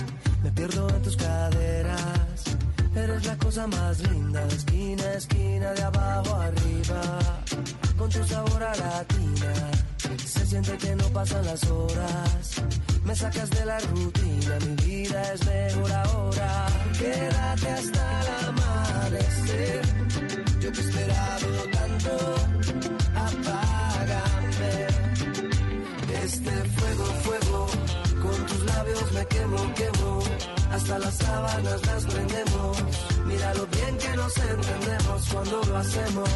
me 0.42 0.50
pierdo 0.52 0.88
en 0.88 1.02
tus 1.02 1.16
caderas. 1.16 2.44
Eres 2.94 3.26
la 3.26 3.37
cosa 3.38 3.66
más 3.66 4.00
linda, 4.00 4.44
de 4.46 4.55
esquina 4.55 5.02
a 5.05 5.14
esquina, 5.14 5.72
de 5.72 5.83
abajo 5.83 6.35
arriba. 6.35 7.42
Tu 8.08 8.24
sabor 8.24 8.62
a 8.62 8.74
latina. 8.74 9.52
Se 10.24 10.46
siente 10.46 10.76
que 10.78 10.96
no 10.96 11.04
pasan 11.08 11.44
las 11.44 11.64
horas. 11.70 12.62
Me 13.04 13.14
sacas 13.14 13.50
de 13.50 13.64
la 13.64 13.78
rutina, 13.78 14.58
mi 14.66 14.74
vida 14.84 15.22
es 15.32 15.46
mejor 15.46 15.92
ahora. 15.92 16.66
Quédate 16.98 17.68
hasta 17.68 18.20
el 18.20 18.28
amanecer. 18.48 19.82
Yo 20.60 20.72
te 20.72 20.80
he 20.80 20.84
esperado 20.84 21.48
tanto. 21.78 22.12
Apágame. 23.26 24.74
Este 26.24 26.50
fuego, 26.50 27.04
fuego. 27.24 27.66
Con 28.22 28.46
tus 28.46 28.64
labios 28.64 29.12
me 29.12 29.26
quemo, 29.26 29.74
quemo. 29.74 30.22
Hasta 30.72 30.98
las 30.98 31.14
sábanas 31.16 31.86
las 31.86 32.04
prendemos. 32.06 32.84
Mira 33.26 33.54
lo 33.54 33.66
bien 33.66 33.98
que 33.98 34.16
nos 34.16 34.36
entendemos 34.36 35.28
cuando 35.32 35.62
lo 35.64 35.76
hacemos. 35.76 36.28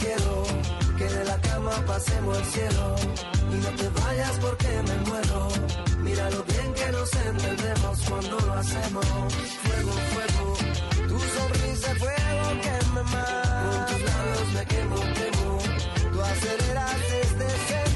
Quiero, 0.00 0.44
que 0.96 1.04
de 1.04 1.24
la 1.24 1.40
cama 1.40 1.72
pasemos 1.86 2.38
el 2.38 2.44
cielo. 2.44 2.96
Y 3.52 3.56
no 3.56 3.70
te 3.76 3.88
vayas 4.00 4.38
porque 4.40 4.68
me 4.88 4.96
muero. 5.08 5.48
Mira 6.00 6.30
lo 6.30 6.42
bien 6.44 6.72
que 6.74 6.92
nos 6.92 7.12
entendemos 7.14 8.00
cuando 8.08 8.40
lo 8.40 8.52
hacemos. 8.54 9.06
Fuego, 9.64 9.92
fuego. 10.12 10.56
Tu 11.08 11.18
sonrisa, 11.18 11.94
fuego 11.96 12.60
que 12.62 12.76
me 12.94 13.02
mata. 13.02 13.64
Con 13.70 13.86
tus 13.86 14.00
labios 14.10 14.48
me 14.54 14.64
quemo, 14.66 14.96
quemo. 15.18 15.58
Tú 16.12 16.22
aceleras 16.22 16.96
este 17.22 17.48
sentimiento. 17.48 17.87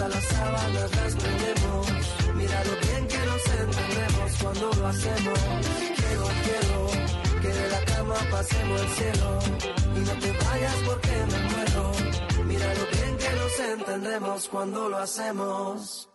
Hasta 0.00 0.14
las 0.14 0.24
sábanas 0.24 0.96
las 0.96 1.14
prendemos. 1.14 1.86
Mira 2.34 2.64
lo 2.64 2.86
bien 2.86 3.06
que 3.06 3.18
nos 3.18 3.46
entendemos 3.46 4.32
cuando 4.42 4.72
lo 4.72 4.86
hacemos. 4.86 5.38
Quiero, 5.96 6.24
quiero 6.42 7.42
que 7.42 7.48
de 7.48 7.68
la 7.68 7.84
cama 7.84 8.14
pasemos 8.30 8.80
el 8.80 8.88
cielo. 8.88 9.38
Y 9.96 10.00
no 10.00 10.12
te 10.12 10.32
vayas 10.32 10.76
porque 10.86 11.26
me 11.30 11.38
muero. 11.52 11.92
Mira 12.46 12.74
lo 12.76 12.86
bien 12.96 13.18
que 13.18 13.30
nos 13.36 13.60
entendemos 13.60 14.48
cuando 14.48 14.88
lo 14.88 14.96
hacemos. 14.96 16.08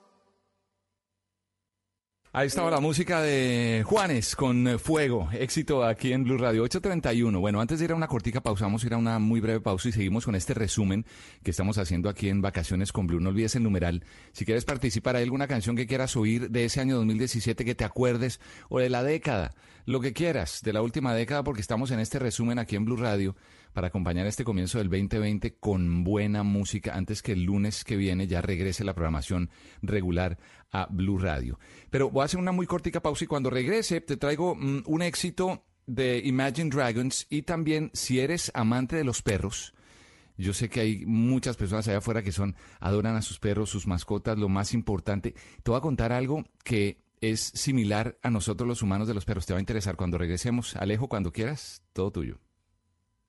Ahí 2.37 2.47
estaba 2.47 2.69
la 2.69 2.81
música 2.81 3.21
de 3.21 3.83
Juanes 3.85 4.35
con 4.35 4.77
Fuego, 4.77 5.29
éxito 5.31 5.85
aquí 5.85 6.11
en 6.11 6.25
Blue 6.25 6.37
Radio 6.37 6.63
831. 6.63 7.39
Bueno, 7.39 7.61
antes 7.61 7.79
de 7.79 7.85
ir 7.85 7.93
a 7.93 7.95
una 7.95 8.09
cortica 8.09 8.41
pausa, 8.41 8.65
vamos 8.65 8.83
ir 8.83 8.93
a 8.93 8.97
una 8.97 9.19
muy 9.19 9.39
breve 9.39 9.61
pausa 9.61 9.87
y 9.87 9.93
seguimos 9.93 10.25
con 10.25 10.35
este 10.35 10.53
resumen 10.53 11.05
que 11.43 11.51
estamos 11.51 11.77
haciendo 11.77 12.09
aquí 12.09 12.27
en 12.27 12.41
Vacaciones 12.41 12.91
con 12.91 13.07
Blue. 13.07 13.21
No 13.21 13.29
olvides 13.29 13.55
el 13.55 13.63
numeral. 13.63 14.03
Si 14.33 14.43
quieres 14.43 14.65
participar, 14.65 15.15
hay 15.15 15.23
alguna 15.23 15.47
canción 15.47 15.77
que 15.77 15.87
quieras 15.87 16.17
oír 16.17 16.49
de 16.49 16.65
ese 16.65 16.81
año 16.81 16.97
2017 16.97 17.63
que 17.63 17.73
te 17.73 17.85
acuerdes 17.85 18.41
o 18.67 18.79
de 18.79 18.89
la 18.89 19.01
década, 19.01 19.55
lo 19.85 20.01
que 20.01 20.11
quieras, 20.11 20.59
de 20.61 20.73
la 20.73 20.81
última 20.81 21.13
década, 21.13 21.41
porque 21.41 21.61
estamos 21.61 21.91
en 21.91 22.01
este 22.01 22.19
resumen 22.19 22.59
aquí 22.59 22.75
en 22.75 22.83
Blue 22.83 22.97
Radio 22.97 23.37
para 23.75 23.87
acompañar 23.87 24.25
este 24.25 24.45
comienzo 24.45 24.77
del 24.77 24.89
2020 24.89 25.57
con 25.57 26.05
buena 26.05 26.43
música 26.43 26.95
antes 26.95 27.21
que 27.21 27.33
el 27.33 27.43
lunes 27.43 27.83
que 27.83 27.97
viene 27.97 28.25
ya 28.25 28.41
regrese 28.41 28.85
la 28.85 28.93
programación 28.93 29.49
regular 29.81 30.37
a 30.71 30.87
Blue 30.89 31.17
Radio. 31.17 31.59
Pero 31.89 32.09
voy 32.09 32.21
a 32.21 32.25
hacer 32.25 32.39
una 32.39 32.53
muy 32.53 32.67
cortica 32.67 33.01
pausa 33.01 33.25
y 33.25 33.27
cuando 33.27 33.49
regrese 33.49 33.99
te 33.99 34.15
traigo 34.15 34.55
mm, 34.55 34.83
un 34.85 35.01
éxito 35.01 35.65
de 35.87 36.21
Imagine 36.23 36.69
Dragons 36.69 37.27
y 37.29 37.41
también 37.41 37.91
si 37.93 38.21
eres 38.21 38.49
amante 38.55 38.95
de 38.95 39.03
los 39.03 39.21
perros. 39.21 39.73
Yo 40.37 40.53
sé 40.53 40.69
que 40.69 40.79
hay 40.79 41.05
muchas 41.05 41.57
personas 41.57 41.85
allá 41.89 41.97
afuera 41.97 42.23
que 42.23 42.31
son 42.31 42.55
adoran 42.79 43.17
a 43.17 43.21
sus 43.21 43.39
perros, 43.39 43.69
sus 43.69 43.87
mascotas, 43.87 44.37
lo 44.37 44.47
más 44.47 44.73
importante. 44.73 45.35
Te 45.63 45.71
voy 45.71 45.77
a 45.77 45.81
contar 45.81 46.13
algo 46.13 46.45
que 46.63 47.03
es 47.19 47.41
similar 47.41 48.17
a 48.23 48.29
nosotros 48.29 48.69
los 48.69 48.81
humanos 48.81 49.09
de 49.09 49.13
los 49.13 49.25
perros. 49.25 49.45
Te 49.45 49.51
va 49.51 49.59
a 49.59 49.61
interesar 49.61 49.97
cuando 49.97 50.17
regresemos. 50.17 50.77
Alejo, 50.77 51.09
cuando 51.09 51.33
quieras, 51.33 51.83
todo 51.91 52.11
tuyo. 52.11 52.39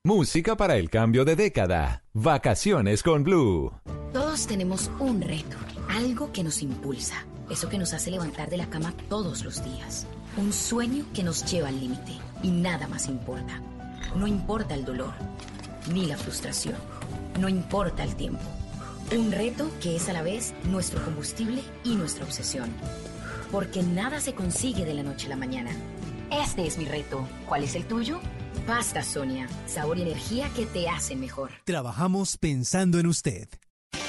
Música 0.07 0.55
para 0.55 0.77
el 0.77 0.89
cambio 0.89 1.25
de 1.25 1.35
década. 1.35 2.01
Vacaciones 2.13 3.03
con 3.03 3.25
Blue. 3.25 3.73
Todos 4.13 4.47
tenemos 4.47 4.89
un 4.99 5.19
reto, 5.19 5.57
algo 5.89 6.31
que 6.31 6.45
nos 6.45 6.61
impulsa, 6.61 7.25
eso 7.49 7.67
que 7.67 7.77
nos 7.77 7.93
hace 7.93 8.09
levantar 8.09 8.49
de 8.49 8.55
la 8.55 8.69
cama 8.69 8.93
todos 9.09 9.43
los 9.43 9.61
días, 9.65 10.07
un 10.37 10.53
sueño 10.53 11.03
que 11.13 11.23
nos 11.23 11.43
lleva 11.51 11.67
al 11.67 11.81
límite 11.81 12.13
y 12.41 12.51
nada 12.51 12.87
más 12.87 13.09
importa. 13.09 13.61
No 14.15 14.27
importa 14.27 14.75
el 14.75 14.85
dolor, 14.85 15.11
ni 15.93 16.05
la 16.05 16.15
frustración, 16.15 16.77
no 17.37 17.49
importa 17.49 18.05
el 18.05 18.15
tiempo. 18.15 18.45
Un 19.13 19.33
reto 19.33 19.69
que 19.81 19.97
es 19.97 20.07
a 20.07 20.13
la 20.13 20.21
vez 20.21 20.53
nuestro 20.71 21.03
combustible 21.03 21.61
y 21.83 21.95
nuestra 21.95 22.23
obsesión. 22.23 22.69
Porque 23.51 23.83
nada 23.83 24.21
se 24.21 24.33
consigue 24.33 24.85
de 24.85 24.93
la 24.93 25.03
noche 25.03 25.25
a 25.25 25.31
la 25.31 25.35
mañana. 25.35 25.71
Este 26.31 26.67
es 26.67 26.77
mi 26.77 26.85
reto. 26.85 27.27
¿Cuál 27.47 27.63
es 27.63 27.75
el 27.75 27.85
tuyo? 27.85 28.19
Pasta 28.65 29.01
Sonia, 29.01 29.47
sabor 29.65 29.97
y 29.97 30.01
energía 30.01 30.49
que 30.55 30.65
te 30.65 30.89
hacen 30.89 31.19
mejor. 31.19 31.51
Trabajamos 31.63 32.37
pensando 32.37 32.99
en 32.99 33.07
usted. 33.07 33.47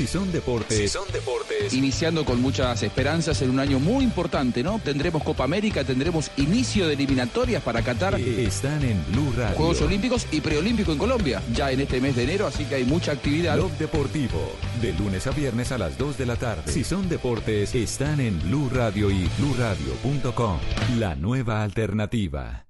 Si 0.00 0.06
son 0.06 0.32
deportes. 0.32 0.78
Si 0.78 0.88
son 0.88 1.06
deportes. 1.12 1.74
Iniciando 1.74 2.24
con 2.24 2.40
muchas 2.40 2.82
esperanzas 2.82 3.42
en 3.42 3.50
un 3.50 3.60
año 3.60 3.78
muy 3.78 4.02
importante, 4.02 4.62
¿no? 4.62 4.80
Tendremos 4.82 5.22
Copa 5.22 5.44
América, 5.44 5.84
tendremos 5.84 6.30
inicio 6.38 6.88
de 6.88 6.94
eliminatorias 6.94 7.62
para 7.62 7.82
Qatar. 7.82 8.18
Están 8.18 8.82
en 8.82 9.04
Blue 9.12 9.30
Radio. 9.36 9.58
Juegos 9.58 9.82
Olímpicos 9.82 10.26
y 10.32 10.40
Preolímpico 10.40 10.92
en 10.92 10.96
Colombia, 10.96 11.42
ya 11.52 11.70
en 11.70 11.80
este 11.80 12.00
mes 12.00 12.16
de 12.16 12.22
enero, 12.22 12.46
así 12.46 12.64
que 12.64 12.76
hay 12.76 12.84
mucha 12.84 13.12
actividad. 13.12 13.56
Blog 13.56 13.72
Deportivo, 13.72 14.52
de 14.80 14.94
lunes 14.94 15.26
a 15.26 15.32
viernes 15.32 15.70
a 15.70 15.76
las 15.76 15.98
2 15.98 16.16
de 16.16 16.24
la 16.24 16.36
tarde. 16.36 16.72
Si 16.72 16.82
son 16.82 17.10
deportes, 17.10 17.74
están 17.74 18.20
en 18.20 18.40
Blue 18.40 18.70
Radio 18.72 19.10
y 19.10 19.28
bluradio.com. 19.36 20.60
La 20.98 21.14
nueva 21.14 21.62
alternativa. 21.62 22.69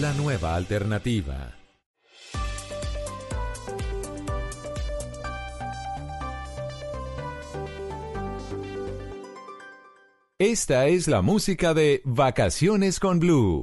La 0.00 0.12
nueva 0.14 0.56
alternativa. 0.56 1.54
Esta 10.38 10.86
es 10.86 11.08
la 11.08 11.22
música 11.22 11.74
de 11.74 12.00
Vacaciones 12.04 12.98
con 12.98 13.20
Blue. 13.20 13.62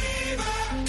Believer 0.00 0.87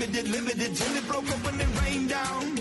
inhibited, 0.00 0.28
limited 0.30 0.76
till 0.76 0.96
it 0.96 1.06
broke 1.08 1.28
open 1.28 1.60
and 1.60 1.80
rained 1.82 2.08
down. 2.08 2.57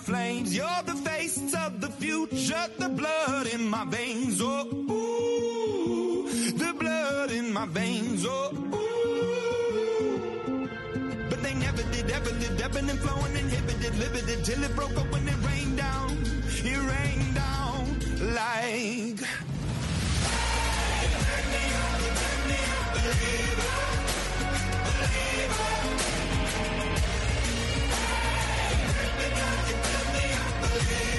Flames. 0.00 0.54
You're 0.54 0.82
the 0.86 0.94
face 0.94 1.54
of 1.54 1.80
the 1.80 1.88
future, 1.88 2.66
the 2.78 2.88
blood 2.88 3.46
in 3.54 3.68
my 3.68 3.84
veins. 3.84 4.40
Oh, 4.40 4.66
ooh, 4.66 6.28
the 6.52 6.72
blood 6.78 7.30
in 7.30 7.52
my 7.52 7.66
veins. 7.66 8.24
Oh, 8.26 8.50
ooh. 8.74 9.58
But 11.28 11.42
they 11.42 11.54
never 11.54 11.82
did, 11.94 12.10
ever 12.10 12.32
lived, 12.32 12.60
ebbing 12.60 12.90
and 12.90 12.98
flowing, 12.98 13.36
inhibited, 13.36 13.96
limited, 13.98 14.44
till 14.44 14.62
it 14.62 14.74
broke 14.74 14.96
up 14.96 15.10
when 15.12 15.28
it 15.28 15.36
rained 15.46 15.76
down. 15.76 16.10
It 16.72 16.80
rained 16.92 17.34
down 17.34 18.00
like. 18.34 19.20
Believer 22.92 23.99
again. 30.80 31.09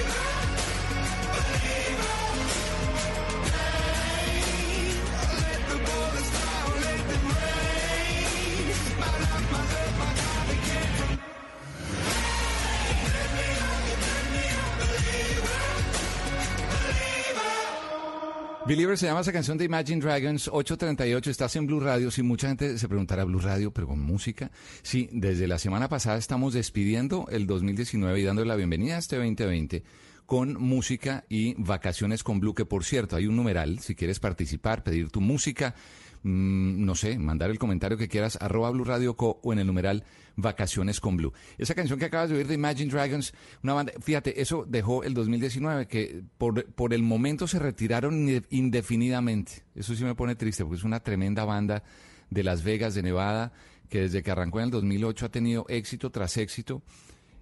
Se 18.72 19.06
llama 19.06 19.20
esa 19.20 19.32
canción 19.34 19.58
de 19.58 19.66
Imagine 19.66 20.00
Dragons 20.00 20.48
838, 20.48 21.30
estás 21.30 21.56
en 21.56 21.66
Blue 21.66 21.78
Radio. 21.78 22.10
Si 22.10 22.22
mucha 22.22 22.48
gente 22.48 22.78
se 22.78 22.88
preguntará 22.88 23.22
Blue 23.24 23.38
Radio, 23.38 23.70
pero 23.70 23.86
con 23.86 24.00
música. 24.00 24.50
Sí, 24.82 25.10
desde 25.12 25.46
la 25.46 25.58
semana 25.58 25.90
pasada 25.90 26.16
estamos 26.16 26.54
despidiendo 26.54 27.26
el 27.30 27.46
2019 27.46 28.20
y 28.20 28.22
dándole 28.24 28.48
la 28.48 28.56
bienvenida 28.56 28.96
a 28.96 28.98
este 28.98 29.16
2020 29.16 29.84
con 30.24 30.54
música 30.54 31.26
y 31.28 31.54
vacaciones 31.58 32.24
con 32.24 32.40
Blue, 32.40 32.54
que 32.54 32.64
por 32.64 32.84
cierto, 32.84 33.14
hay 33.14 33.26
un 33.26 33.36
numeral, 33.36 33.78
si 33.80 33.94
quieres 33.94 34.20
participar, 34.20 34.82
pedir 34.82 35.10
tu 35.10 35.20
música, 35.20 35.74
mm, 36.22 36.84
no 36.84 36.94
sé, 36.94 37.18
mandar 37.18 37.50
el 37.50 37.58
comentario 37.58 37.96
que 37.98 38.08
quieras, 38.08 38.38
arroba 38.40 38.70
Blue 38.70 38.84
Radio 38.84 39.16
Co 39.16 39.40
o 39.42 39.52
en 39.52 39.58
el 39.58 39.66
numeral 39.66 40.04
Vacaciones 40.36 40.98
con 41.00 41.16
Blue. 41.16 41.32
Esa 41.58 41.74
canción 41.74 41.98
que 41.98 42.06
acabas 42.06 42.30
de 42.30 42.36
oír 42.36 42.46
de 42.46 42.54
Imagine 42.54 42.90
Dragons, 42.90 43.34
una 43.62 43.74
banda, 43.74 43.92
fíjate, 44.00 44.40
eso 44.40 44.64
dejó 44.66 45.04
el 45.04 45.12
2019, 45.14 45.86
que 45.86 46.22
por, 46.38 46.64
por 46.72 46.94
el 46.94 47.02
momento 47.02 47.46
se 47.46 47.58
retiraron 47.58 48.26
inde- 48.26 48.44
indefinidamente. 48.50 49.64
Eso 49.74 49.94
sí 49.94 50.04
me 50.04 50.14
pone 50.14 50.34
triste, 50.34 50.64
porque 50.64 50.78
es 50.78 50.84
una 50.84 51.00
tremenda 51.00 51.44
banda 51.44 51.82
de 52.30 52.42
Las 52.42 52.62
Vegas, 52.64 52.94
de 52.94 53.02
Nevada, 53.02 53.52
que 53.88 54.00
desde 54.00 54.22
que 54.22 54.30
arrancó 54.30 54.58
en 54.60 54.66
el 54.66 54.70
2008 54.70 55.26
ha 55.26 55.28
tenido 55.30 55.66
éxito 55.68 56.10
tras 56.10 56.36
éxito. 56.38 56.82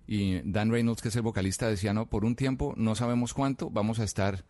Y 0.06 0.40
Dan 0.42 0.72
Reynolds, 0.72 1.02
que 1.02 1.08
es 1.08 1.16
el 1.16 1.22
vocalista, 1.22 1.68
decía, 1.68 1.94
no, 1.94 2.06
por 2.06 2.24
un 2.24 2.34
tiempo, 2.34 2.74
no 2.76 2.96
sabemos 2.96 3.32
cuánto, 3.32 3.70
vamos 3.70 4.00
a 4.00 4.04
estar, 4.04 4.44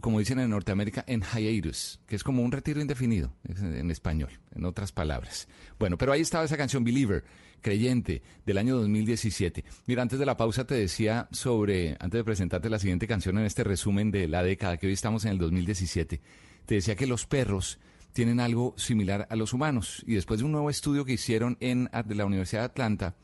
como 0.00 0.18
dicen 0.18 0.38
en 0.38 0.50
Norteamérica, 0.50 1.04
en 1.06 1.22
hiatus, 1.22 2.00
que 2.06 2.16
es 2.16 2.24
como 2.24 2.42
un 2.42 2.52
retiro 2.52 2.80
indefinido, 2.80 3.32
en 3.44 3.90
español, 3.90 4.30
en 4.54 4.64
otras 4.64 4.92
palabras. 4.92 5.48
Bueno, 5.78 5.96
pero 5.96 6.12
ahí 6.12 6.20
estaba 6.20 6.44
esa 6.44 6.56
canción 6.56 6.84
Believer, 6.84 7.24
creyente, 7.60 8.22
del 8.44 8.58
año 8.58 8.76
2017. 8.76 9.64
Mira, 9.86 10.02
antes 10.02 10.18
de 10.18 10.26
la 10.26 10.36
pausa 10.36 10.66
te 10.66 10.74
decía 10.74 11.28
sobre, 11.30 11.96
antes 12.00 12.18
de 12.18 12.24
presentarte 12.24 12.70
la 12.70 12.78
siguiente 12.78 13.06
canción 13.06 13.38
en 13.38 13.44
este 13.44 13.64
resumen 13.64 14.10
de 14.10 14.28
la 14.28 14.42
década, 14.42 14.76
que 14.76 14.86
hoy 14.86 14.92
estamos 14.92 15.24
en 15.24 15.32
el 15.32 15.38
2017, 15.38 16.20
te 16.66 16.74
decía 16.74 16.96
que 16.96 17.06
los 17.06 17.26
perros 17.26 17.78
tienen 18.12 18.40
algo 18.40 18.74
similar 18.76 19.26
a 19.30 19.36
los 19.36 19.52
humanos. 19.52 20.02
Y 20.06 20.14
después 20.14 20.40
de 20.40 20.46
un 20.46 20.52
nuevo 20.52 20.70
estudio 20.70 21.04
que 21.04 21.12
hicieron 21.12 21.56
en 21.60 21.90
de 22.06 22.14
la 22.14 22.24
Universidad 22.24 22.62
de 22.62 22.66
Atlanta, 22.66 23.14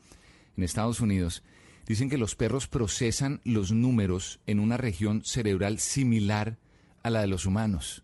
en 0.55 0.63
Estados 0.63 1.01
Unidos, 1.01 1.43
dicen 1.85 2.09
que 2.09 2.17
los 2.17 2.35
perros 2.35 2.67
procesan 2.67 3.41
los 3.43 3.71
números 3.71 4.39
en 4.45 4.59
una 4.59 4.77
región 4.77 5.23
cerebral 5.23 5.79
similar 5.79 6.57
a 7.03 7.09
la 7.09 7.21
de 7.21 7.27
los 7.27 7.45
humanos. 7.45 8.03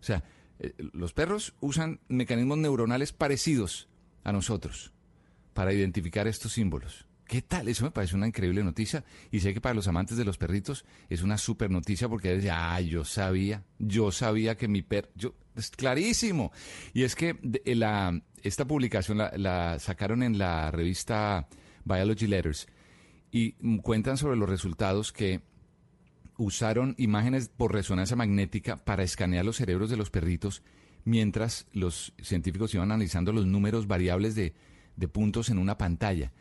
O 0.00 0.04
sea, 0.04 0.24
eh, 0.58 0.74
los 0.92 1.12
perros 1.12 1.54
usan 1.60 2.00
mecanismos 2.08 2.58
neuronales 2.58 3.12
parecidos 3.12 3.88
a 4.24 4.32
nosotros 4.32 4.92
para 5.52 5.72
identificar 5.72 6.26
estos 6.26 6.52
símbolos. 6.52 7.06
¿Qué 7.26 7.42
tal? 7.42 7.68
Eso 7.68 7.84
me 7.84 7.92
parece 7.92 8.16
una 8.16 8.26
increíble 8.26 8.64
noticia 8.64 9.04
y 9.30 9.38
sé 9.38 9.54
que 9.54 9.60
para 9.60 9.74
los 9.74 9.86
amantes 9.86 10.16
de 10.16 10.24
los 10.24 10.36
perritos 10.36 10.84
es 11.08 11.22
una 11.22 11.38
super 11.38 11.70
noticia 11.70 12.08
porque 12.08 12.34
es, 12.34 12.44
ah, 12.50 12.80
yo 12.80 13.04
sabía, 13.04 13.62
yo 13.78 14.10
sabía 14.10 14.56
que 14.56 14.66
mi 14.66 14.82
perro, 14.82 15.08
yo, 15.14 15.34
es 15.54 15.70
clarísimo. 15.70 16.50
Y 16.92 17.04
es 17.04 17.14
que 17.14 17.38
eh, 17.64 17.76
la, 17.76 18.20
esta 18.42 18.64
publicación 18.64 19.18
la 19.18 19.78
sacaron 19.78 20.24
en 20.24 20.38
la 20.38 20.72
revista 20.72 21.46
Biology 21.84 22.26
Letters 22.26 22.66
y 23.30 23.52
cuentan 23.78 24.16
sobre 24.16 24.36
los 24.36 24.48
resultados 24.48 25.12
que 25.12 25.40
usaron 26.36 26.94
imágenes 26.98 27.48
por 27.48 27.72
resonancia 27.72 28.16
magnética 28.16 28.76
para 28.76 29.02
escanear 29.02 29.44
los 29.44 29.56
cerebros 29.56 29.90
de 29.90 29.96
los 29.96 30.10
perritos 30.10 30.62
mientras 31.04 31.66
los 31.72 32.12
científicos 32.20 32.74
iban 32.74 32.90
analizando 32.90 33.32
los 33.32 33.46
números 33.46 33.86
variables 33.86 34.34
de, 34.34 34.54
de 34.96 35.08
puntos 35.08 35.48
en 35.50 35.58
una 35.58 35.78
pantalla. 35.78 36.32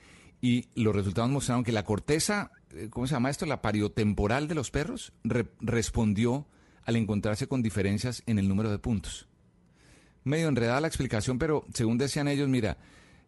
Y 0.41 0.69
los 0.75 0.95
resultados 0.95 1.29
mostraron 1.29 1.63
que 1.65 1.73
la 1.73 1.83
corteza, 1.83 2.51
eh, 2.73 2.87
¿cómo 2.89 3.07
se 3.07 3.13
llama 3.13 3.29
esto? 3.29 3.45
La 3.45 3.61
pariotemporal 3.61 4.47
de 4.47 4.55
los 4.55 4.71
perros 4.71 5.11
re- 5.23 5.49
respondió 5.59 6.47
al 6.85 6.95
encontrarse 6.95 7.47
con 7.47 7.61
diferencias 7.61 8.23
en 8.25 8.39
el 8.39 8.47
número 8.47 8.71
de 8.71 8.79
puntos. 8.79 9.27
Medio 10.23 10.47
enredada 10.47 10.81
la 10.81 10.87
explicación, 10.87 11.39
pero 11.39 11.65
según 11.73 11.97
decían 11.97 12.27
ellos, 12.29 12.47
mira, 12.47 12.77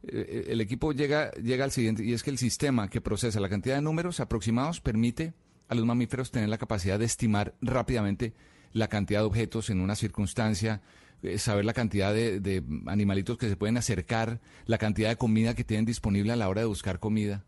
eh, 0.07 0.45
el 0.49 0.61
equipo 0.61 0.91
llega, 0.93 1.31
llega 1.33 1.63
al 1.63 1.71
siguiente, 1.71 2.03
y 2.03 2.13
es 2.13 2.23
que 2.23 2.29
el 2.29 2.37
sistema 2.37 2.89
que 2.89 3.01
procesa 3.01 3.39
la 3.39 3.49
cantidad 3.49 3.75
de 3.75 3.81
números 3.81 4.19
aproximados 4.19 4.81
permite 4.81 5.33
a 5.67 5.75
los 5.75 5.85
mamíferos 5.85 6.31
tener 6.31 6.49
la 6.49 6.57
capacidad 6.57 6.99
de 6.99 7.05
estimar 7.05 7.53
rápidamente 7.61 8.33
la 8.73 8.87
cantidad 8.87 9.19
de 9.21 9.25
objetos 9.25 9.69
en 9.69 9.81
una 9.81 9.95
circunstancia, 9.95 10.81
eh, 11.23 11.37
saber 11.37 11.65
la 11.65 11.73
cantidad 11.73 12.13
de, 12.13 12.63
animalitos 12.87 13.37
que 13.37 13.49
se 13.49 13.55
pueden 13.57 13.77
acercar, 13.77 14.39
la 14.65 14.77
cantidad 14.77 15.09
de 15.09 15.17
comida 15.17 15.53
que 15.53 15.63
tienen 15.63 15.85
disponible 15.85 16.31
a 16.31 16.35
la 16.35 16.49
hora 16.49 16.61
de 16.61 16.67
buscar 16.67 16.99
comida. 16.99 17.45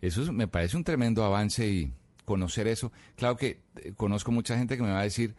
Eso 0.00 0.22
es- 0.22 0.30
me 0.32 0.48
parece 0.48 0.76
un 0.76 0.84
tremendo 0.84 1.24
avance 1.24 1.66
y 1.68 1.92
conocer 2.24 2.66
eso. 2.68 2.92
Claro 3.16 3.36
que 3.36 3.60
eh, 3.76 3.92
conozco 3.96 4.32
mucha 4.32 4.56
gente 4.56 4.76
que 4.76 4.82
me 4.82 4.90
va 4.90 5.00
a 5.00 5.04
decir, 5.04 5.34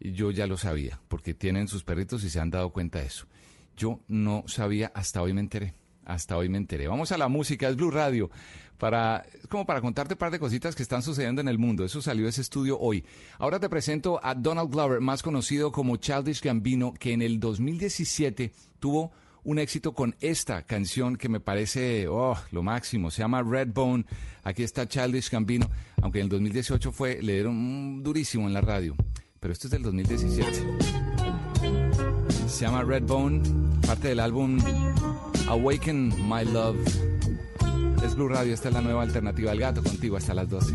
yo 0.00 0.30
ya 0.30 0.46
lo 0.46 0.56
sabía, 0.56 1.00
porque 1.08 1.34
tienen 1.34 1.66
sus 1.66 1.82
perritos 1.82 2.22
y 2.24 2.30
se 2.30 2.38
han 2.40 2.50
dado 2.50 2.70
cuenta 2.70 3.00
de 3.00 3.06
eso. 3.06 3.26
Yo 3.76 4.00
no 4.08 4.44
sabía, 4.46 4.92
hasta 4.94 5.20
hoy 5.22 5.32
me 5.32 5.40
enteré. 5.40 5.74
Hasta 6.08 6.38
hoy 6.38 6.48
me 6.48 6.56
enteré. 6.56 6.88
Vamos 6.88 7.12
a 7.12 7.18
la 7.18 7.28
música, 7.28 7.68
es 7.68 7.76
Blue 7.76 7.90
Radio. 7.90 8.30
Para, 8.78 9.26
como 9.50 9.66
para 9.66 9.82
contarte 9.82 10.14
un 10.14 10.18
par 10.18 10.30
de 10.30 10.38
cositas 10.38 10.74
que 10.74 10.82
están 10.82 11.02
sucediendo 11.02 11.42
en 11.42 11.48
el 11.48 11.58
mundo. 11.58 11.84
Eso 11.84 12.00
salió 12.00 12.26
ese 12.26 12.40
estudio 12.40 12.78
hoy. 12.78 13.04
Ahora 13.38 13.60
te 13.60 13.68
presento 13.68 14.18
a 14.22 14.34
Donald 14.34 14.70
Glover, 14.70 15.00
más 15.00 15.22
conocido 15.22 15.70
como 15.70 15.96
Childish 15.96 16.40
Gambino, 16.40 16.94
que 16.94 17.12
en 17.12 17.20
el 17.20 17.38
2017 17.38 18.52
tuvo 18.80 19.12
un 19.44 19.58
éxito 19.58 19.92
con 19.92 20.16
esta 20.20 20.62
canción 20.62 21.16
que 21.16 21.28
me 21.28 21.40
parece 21.40 22.08
oh, 22.08 22.38
lo 22.52 22.62
máximo. 22.62 23.10
Se 23.10 23.20
llama 23.20 23.42
Redbone. 23.42 24.06
Aquí 24.44 24.62
está 24.62 24.88
Childish 24.88 25.30
Gambino, 25.30 25.68
aunque 26.00 26.20
en 26.20 26.24
el 26.24 26.30
2018 26.30 26.90
fue, 26.90 27.20
le 27.20 27.34
dieron 27.34 28.02
durísimo 28.02 28.46
en 28.46 28.54
la 28.54 28.62
radio. 28.62 28.96
Pero 29.40 29.52
esto 29.52 29.66
es 29.66 29.72
del 29.72 29.82
2017. 29.82 30.52
Se 32.46 32.64
llama 32.64 32.82
Redbone, 32.82 33.42
parte 33.86 34.08
del 34.08 34.20
álbum 34.20 34.58
Awaken 35.48 36.12
My 36.28 36.44
Love. 36.44 36.76
Es 38.04 38.14
Blue 38.14 38.28
Radio, 38.28 38.52
esta 38.52 38.68
es 38.68 38.74
la 38.74 38.82
nueva 38.82 39.02
alternativa 39.02 39.50
al 39.50 39.58
gato 39.58 39.82
contigo 39.82 40.16
hasta 40.16 40.34
las 40.34 40.48
12. 40.48 40.74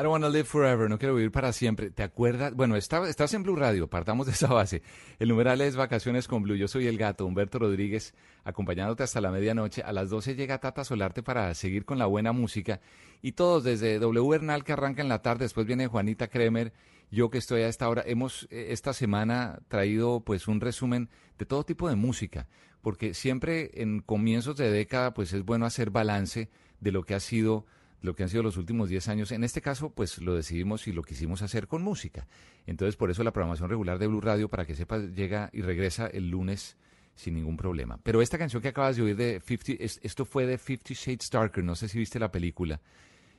I 0.00 0.02
don't 0.02 0.12
wanna 0.12 0.30
live 0.30 0.44
forever, 0.44 0.88
no 0.88 0.98
quiero 0.98 1.14
vivir 1.14 1.30
para 1.30 1.52
siempre. 1.52 1.90
¿Te 1.90 2.02
acuerdas? 2.02 2.54
Bueno, 2.54 2.74
está- 2.74 3.06
estás 3.06 3.34
en 3.34 3.42
Blue 3.42 3.54
Radio, 3.54 3.86
partamos 3.86 4.26
de 4.26 4.32
esa 4.32 4.46
base. 4.46 4.80
El 5.18 5.28
numeral 5.28 5.60
es 5.60 5.76
Vacaciones 5.76 6.26
con 6.26 6.42
Blue. 6.42 6.54
Yo 6.56 6.68
soy 6.68 6.86
el 6.86 6.96
gato, 6.96 7.26
Humberto 7.26 7.58
Rodríguez, 7.58 8.14
acompañándote 8.44 9.02
hasta 9.02 9.20
la 9.20 9.30
medianoche. 9.30 9.82
A 9.82 9.92
las 9.92 10.08
12 10.08 10.36
llega 10.36 10.56
Tata 10.58 10.84
Solarte 10.84 11.22
para 11.22 11.52
seguir 11.52 11.84
con 11.84 11.98
la 11.98 12.06
buena 12.06 12.32
música. 12.32 12.80
Y 13.20 13.32
todos, 13.32 13.62
desde 13.62 13.98
W 13.98 14.34
Hernal 14.34 14.64
que 14.64 14.72
arranca 14.72 15.02
en 15.02 15.10
la 15.10 15.20
tarde, 15.20 15.44
después 15.44 15.66
viene 15.66 15.86
Juanita 15.86 16.28
Kremer, 16.28 16.72
yo 17.10 17.28
que 17.28 17.36
estoy 17.36 17.60
a 17.60 17.68
esta 17.68 17.86
hora. 17.86 18.02
Hemos 18.06 18.44
eh, 18.50 18.68
esta 18.70 18.94
semana 18.94 19.58
traído 19.68 20.20
pues 20.20 20.48
un 20.48 20.62
resumen 20.62 21.10
de 21.38 21.44
todo 21.44 21.62
tipo 21.64 21.90
de 21.90 21.96
música, 21.96 22.46
porque 22.80 23.12
siempre 23.12 23.70
en 23.74 24.00
comienzos 24.00 24.56
de 24.56 24.70
década 24.70 25.12
pues 25.12 25.34
es 25.34 25.44
bueno 25.44 25.66
hacer 25.66 25.90
balance 25.90 26.48
de 26.80 26.90
lo 26.90 27.02
que 27.02 27.12
ha 27.14 27.20
sido 27.20 27.66
lo 28.02 28.14
que 28.14 28.22
han 28.22 28.28
sido 28.28 28.42
los 28.42 28.56
últimos 28.56 28.88
10 28.88 29.08
años. 29.08 29.32
En 29.32 29.44
este 29.44 29.60
caso, 29.60 29.90
pues 29.90 30.18
lo 30.18 30.34
decidimos 30.34 30.86
y 30.88 30.92
lo 30.92 31.02
quisimos 31.02 31.42
hacer 31.42 31.66
con 31.68 31.82
música. 31.82 32.26
Entonces, 32.66 32.96
por 32.96 33.10
eso 33.10 33.22
la 33.24 33.32
programación 33.32 33.68
regular 33.68 33.98
de 33.98 34.06
Blue 34.06 34.20
Radio, 34.20 34.48
para 34.48 34.64
que 34.66 34.74
sepas, 34.74 35.12
llega 35.14 35.50
y 35.52 35.62
regresa 35.62 36.06
el 36.06 36.30
lunes 36.30 36.76
sin 37.14 37.34
ningún 37.34 37.56
problema. 37.56 37.98
Pero 38.02 38.22
esta 38.22 38.38
canción 38.38 38.62
que 38.62 38.68
acabas 38.68 38.96
de 38.96 39.02
oír 39.02 39.16
de 39.16 39.40
50, 39.44 39.72
es- 39.84 40.00
esto 40.02 40.24
fue 40.24 40.46
de 40.46 40.56
Fifty 40.56 40.94
Shades 40.94 41.28
Darker, 41.30 41.62
no 41.62 41.74
sé 41.76 41.88
si 41.88 41.98
viste 41.98 42.18
la 42.18 42.30
película. 42.32 42.80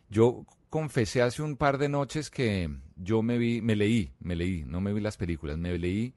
Yo 0.10 0.46
confesé 0.70 1.22
hace 1.22 1.42
un 1.42 1.56
par 1.58 1.78
de 1.78 1.90
noches 1.90 2.30
que 2.30 2.70
yo 2.98 3.22
me 3.24 3.38
vi, 3.38 3.62
me 3.62 3.76
leí, 3.76 4.12
me 4.20 4.36
leí, 4.36 4.64
no 4.66 4.82
me 4.82 4.94
vi 4.94 5.00
las 5.02 5.18
películas, 5.18 5.58
me 5.58 5.78
leí 5.80 6.14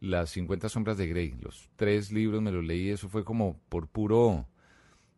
las 0.00 0.30
50 0.30 0.68
sombras 0.68 0.96
de 0.96 1.06
Grey, 1.08 1.34
los 1.40 1.68
tres 1.76 2.12
libros 2.12 2.40
me 2.42 2.52
los 2.52 2.64
leí, 2.64 2.90
eso 2.90 3.08
fue 3.08 3.24
como 3.24 3.58
por 3.68 3.88
puro 3.88 4.46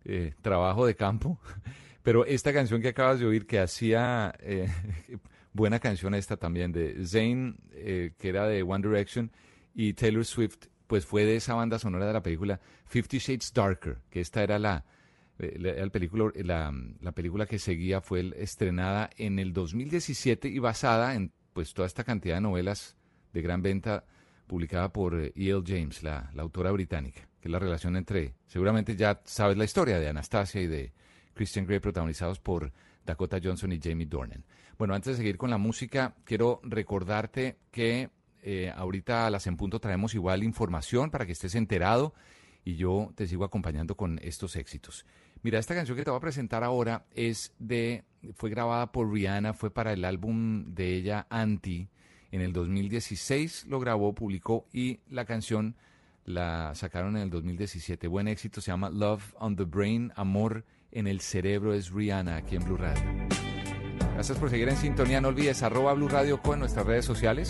eh, 0.05 0.35
trabajo 0.43 0.87
de 0.87 0.95
campo. 0.97 1.39
Pero 2.07 2.25
esta 2.25 2.53
canción 2.53 2.81
que 2.81 2.87
acabas 2.91 3.19
de 3.19 3.27
oír, 3.27 3.49
que 3.49 3.59
hacía 3.59 4.33
eh, 4.39 4.69
buena 5.53 5.81
canción 5.81 6.15
esta 6.15 6.37
también, 6.37 6.71
de 6.71 7.05
Zayn, 7.05 7.57
eh, 7.73 8.13
que 8.17 8.29
era 8.29 8.47
de 8.47 8.63
One 8.63 8.87
Direction, 8.87 9.33
y 9.75 9.93
Taylor 9.95 10.25
Swift, 10.25 10.67
pues 10.87 11.05
fue 11.05 11.25
de 11.25 11.35
esa 11.35 11.55
banda 11.55 11.81
sonora 11.81 12.07
de 12.07 12.13
la 12.13 12.23
película 12.23 12.61
Fifty 12.85 13.19
Shades 13.19 13.53
Darker, 13.53 13.99
que 14.09 14.21
esta 14.21 14.45
era 14.45 14.57
la, 14.61 14.85
eh, 15.41 15.57
la, 15.59 15.71
el 15.71 15.91
película, 15.91 16.31
la, 16.37 16.73
la 17.01 17.11
película 17.11 17.45
que 17.45 17.59
seguía, 17.59 18.01
fue 18.01 18.21
el- 18.21 18.35
estrenada 18.35 19.11
en 19.17 19.41
el 19.41 19.53
2017 19.53 20.47
y 20.47 20.61
basada 20.61 21.17
en 21.17 21.33
pues 21.55 21.75
toda 21.75 21.87
esta 21.89 22.05
cantidad 22.05 22.37
de 22.37 22.41
novelas 22.43 22.95
de 23.33 23.43
gran 23.43 23.63
venta 23.63 24.05
publicada 24.47 24.93
por 24.93 25.19
eh, 25.19 25.33
E.L. 25.35 25.65
James, 25.67 26.05
la, 26.05 26.31
la 26.35 26.43
autora 26.45 26.71
británica, 26.71 27.29
que 27.41 27.49
es 27.49 27.51
la 27.53 27.59
relación 27.59 27.97
entre, 27.97 28.37
seguramente 28.47 28.95
ya 28.95 29.21
sabes 29.25 29.57
la 29.57 29.65
historia 29.65 29.99
de 29.99 30.07
Anastasia 30.07 30.61
y 30.63 30.69
de 30.69 30.93
Christian 31.37 31.67
Grey, 31.67 31.79
protagonizados 31.79 32.41
por 32.41 32.73
Dakota 33.05 33.39
Johnson 33.43 33.73
y 33.73 33.81
Jamie 33.81 34.07
Dornan. 34.07 34.45
Bueno, 34.79 34.95
antes 34.95 35.13
de 35.13 35.17
seguir 35.19 35.37
con 35.37 35.51
la 35.51 35.59
música, 35.59 36.15
quiero 36.25 36.61
recordarte 36.65 37.59
que 37.71 38.11
eh, 38.43 38.73
ahorita 38.75 39.27
a 39.27 39.31
las 39.31 39.47
en 39.47 39.57
punto 39.57 39.79
traemos 39.79 40.15
igual 40.15 40.43
información 40.43 41.11
para 41.11 41.27
que 41.27 41.33
estés 41.33 41.55
enterado 41.55 42.15
y 42.65 42.77
yo 42.77 43.13
te 43.15 43.27
sigo 43.27 43.45
acompañando 43.45 43.97
con 43.97 44.19
estos 44.23 44.57
éxitos. 44.57 45.07
Mira, 45.43 45.59
esta 45.59 45.75
canción 45.75 45.97
que 45.97 46.05
te 46.05 46.11
voy 46.11 46.19
a 46.19 46.21
presentar 46.21 46.65
ahora 46.65 47.07
es 47.15 47.55
de, 47.59 48.05
fue 48.35 48.51
grabada 48.51 48.91
por 48.91 49.13
Rihanna, 49.13 49.53
fue 49.53 49.71
para 49.71 49.93
el 49.93 50.05
álbum 50.05 50.75
de 50.75 50.95
ella 50.95 51.27
Anti. 51.31 51.89
En 52.33 52.41
el 52.41 52.53
2016 52.53 53.67
lo 53.67 53.79
grabó, 53.79 54.15
publicó 54.15 54.67
y 54.73 54.99
la 55.09 55.25
canción 55.25 55.77
la 56.27 56.75
sacaron 56.75 57.17
en 57.17 57.23
el 57.23 57.31
2017. 57.31 58.09
Buen 58.09 58.29
éxito, 58.29 58.61
se 58.61 58.71
llama 58.71 58.91
Love 58.91 59.35
on 59.39 59.57
the 59.57 59.65
Brain, 59.65 60.13
Amor 60.17 60.65
en 60.93 61.07
el 61.07 61.21
Cerebro, 61.21 61.73
es 61.73 61.91
Rihanna 61.91 62.37
aquí 62.37 62.57
en 62.57 62.65
Blue 62.65 62.77
Radio. 62.77 63.03
Gracias 64.15 64.37
por 64.39 64.51
seguir 64.51 64.69
en 64.69 64.77
sintonía, 64.77 65.21
no 65.21 65.29
olvides 65.29 65.63
arroba 65.63 65.95
Blue 65.95 66.09
Radio 66.09 66.41
Co 66.43 66.55
en 66.55 66.61
nuestras 66.61 66.87
redes 66.87 67.05
sociales 67.05 67.49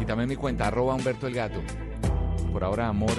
y 0.00 0.04
también 0.04 0.28
mi 0.28 0.36
cuenta 0.36 0.68
arroba 0.68 0.94
Humberto 0.94 1.26
el 1.26 1.34
Gato. 1.34 1.60
Por 2.52 2.62
ahora, 2.62 2.88
Amor 2.88 3.14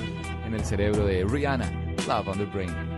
en 0.45 0.53
el 0.53 0.63
Cerebro 0.63 1.05
de 1.05 1.25
Rihanna, 1.25 1.69
Love 2.07 2.27
on 2.29 2.37
the 2.37 2.45
Brain. 2.45 2.97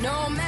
No 0.00 0.28
matter 0.30 0.47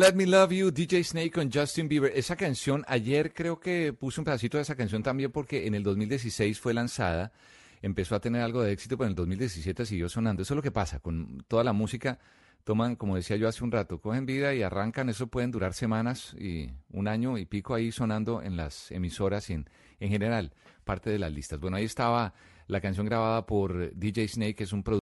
Let 0.00 0.14
Me 0.14 0.24
Love 0.24 0.52
You, 0.52 0.70
DJ 0.70 1.04
Snake 1.04 1.30
con 1.30 1.52
Justin 1.52 1.86
Bieber. 1.86 2.10
Esa 2.16 2.34
canción, 2.34 2.86
ayer 2.88 3.34
creo 3.34 3.60
que 3.60 3.92
puse 3.92 4.18
un 4.18 4.24
pedacito 4.24 4.56
de 4.56 4.62
esa 4.62 4.74
canción 4.74 5.02
también 5.02 5.30
porque 5.30 5.66
en 5.66 5.74
el 5.74 5.82
2016 5.82 6.58
fue 6.58 6.72
lanzada, 6.72 7.32
empezó 7.82 8.14
a 8.14 8.20
tener 8.20 8.40
algo 8.40 8.62
de 8.62 8.72
éxito, 8.72 8.96
pero 8.96 9.08
en 9.08 9.10
el 9.10 9.16
2017 9.16 9.84
siguió 9.84 10.08
sonando. 10.08 10.40
Eso 10.40 10.54
es 10.54 10.56
lo 10.56 10.62
que 10.62 10.70
pasa 10.70 11.00
con 11.00 11.44
toda 11.48 11.64
la 11.64 11.74
música. 11.74 12.18
Toman, 12.64 12.96
como 12.96 13.14
decía 13.14 13.36
yo 13.36 13.46
hace 13.46 13.62
un 13.62 13.72
rato, 13.72 14.00
cogen 14.00 14.24
vida 14.24 14.54
y 14.54 14.62
arrancan, 14.62 15.10
eso 15.10 15.26
pueden 15.26 15.50
durar 15.50 15.74
semanas 15.74 16.34
y 16.38 16.70
un 16.88 17.06
año 17.06 17.36
y 17.36 17.44
pico 17.44 17.74
ahí 17.74 17.92
sonando 17.92 18.40
en 18.40 18.56
las 18.56 18.90
emisoras 18.92 19.50
y 19.50 19.52
en, 19.52 19.68
en 19.98 20.08
general 20.08 20.54
parte 20.84 21.10
de 21.10 21.18
las 21.18 21.30
listas. 21.30 21.60
Bueno, 21.60 21.76
ahí 21.76 21.84
estaba 21.84 22.32
la 22.68 22.80
canción 22.80 23.04
grabada 23.04 23.44
por 23.44 23.94
DJ 23.94 24.28
Snake, 24.28 24.54
que 24.54 24.64
es 24.64 24.72
un 24.72 24.82
productor. 24.82 24.98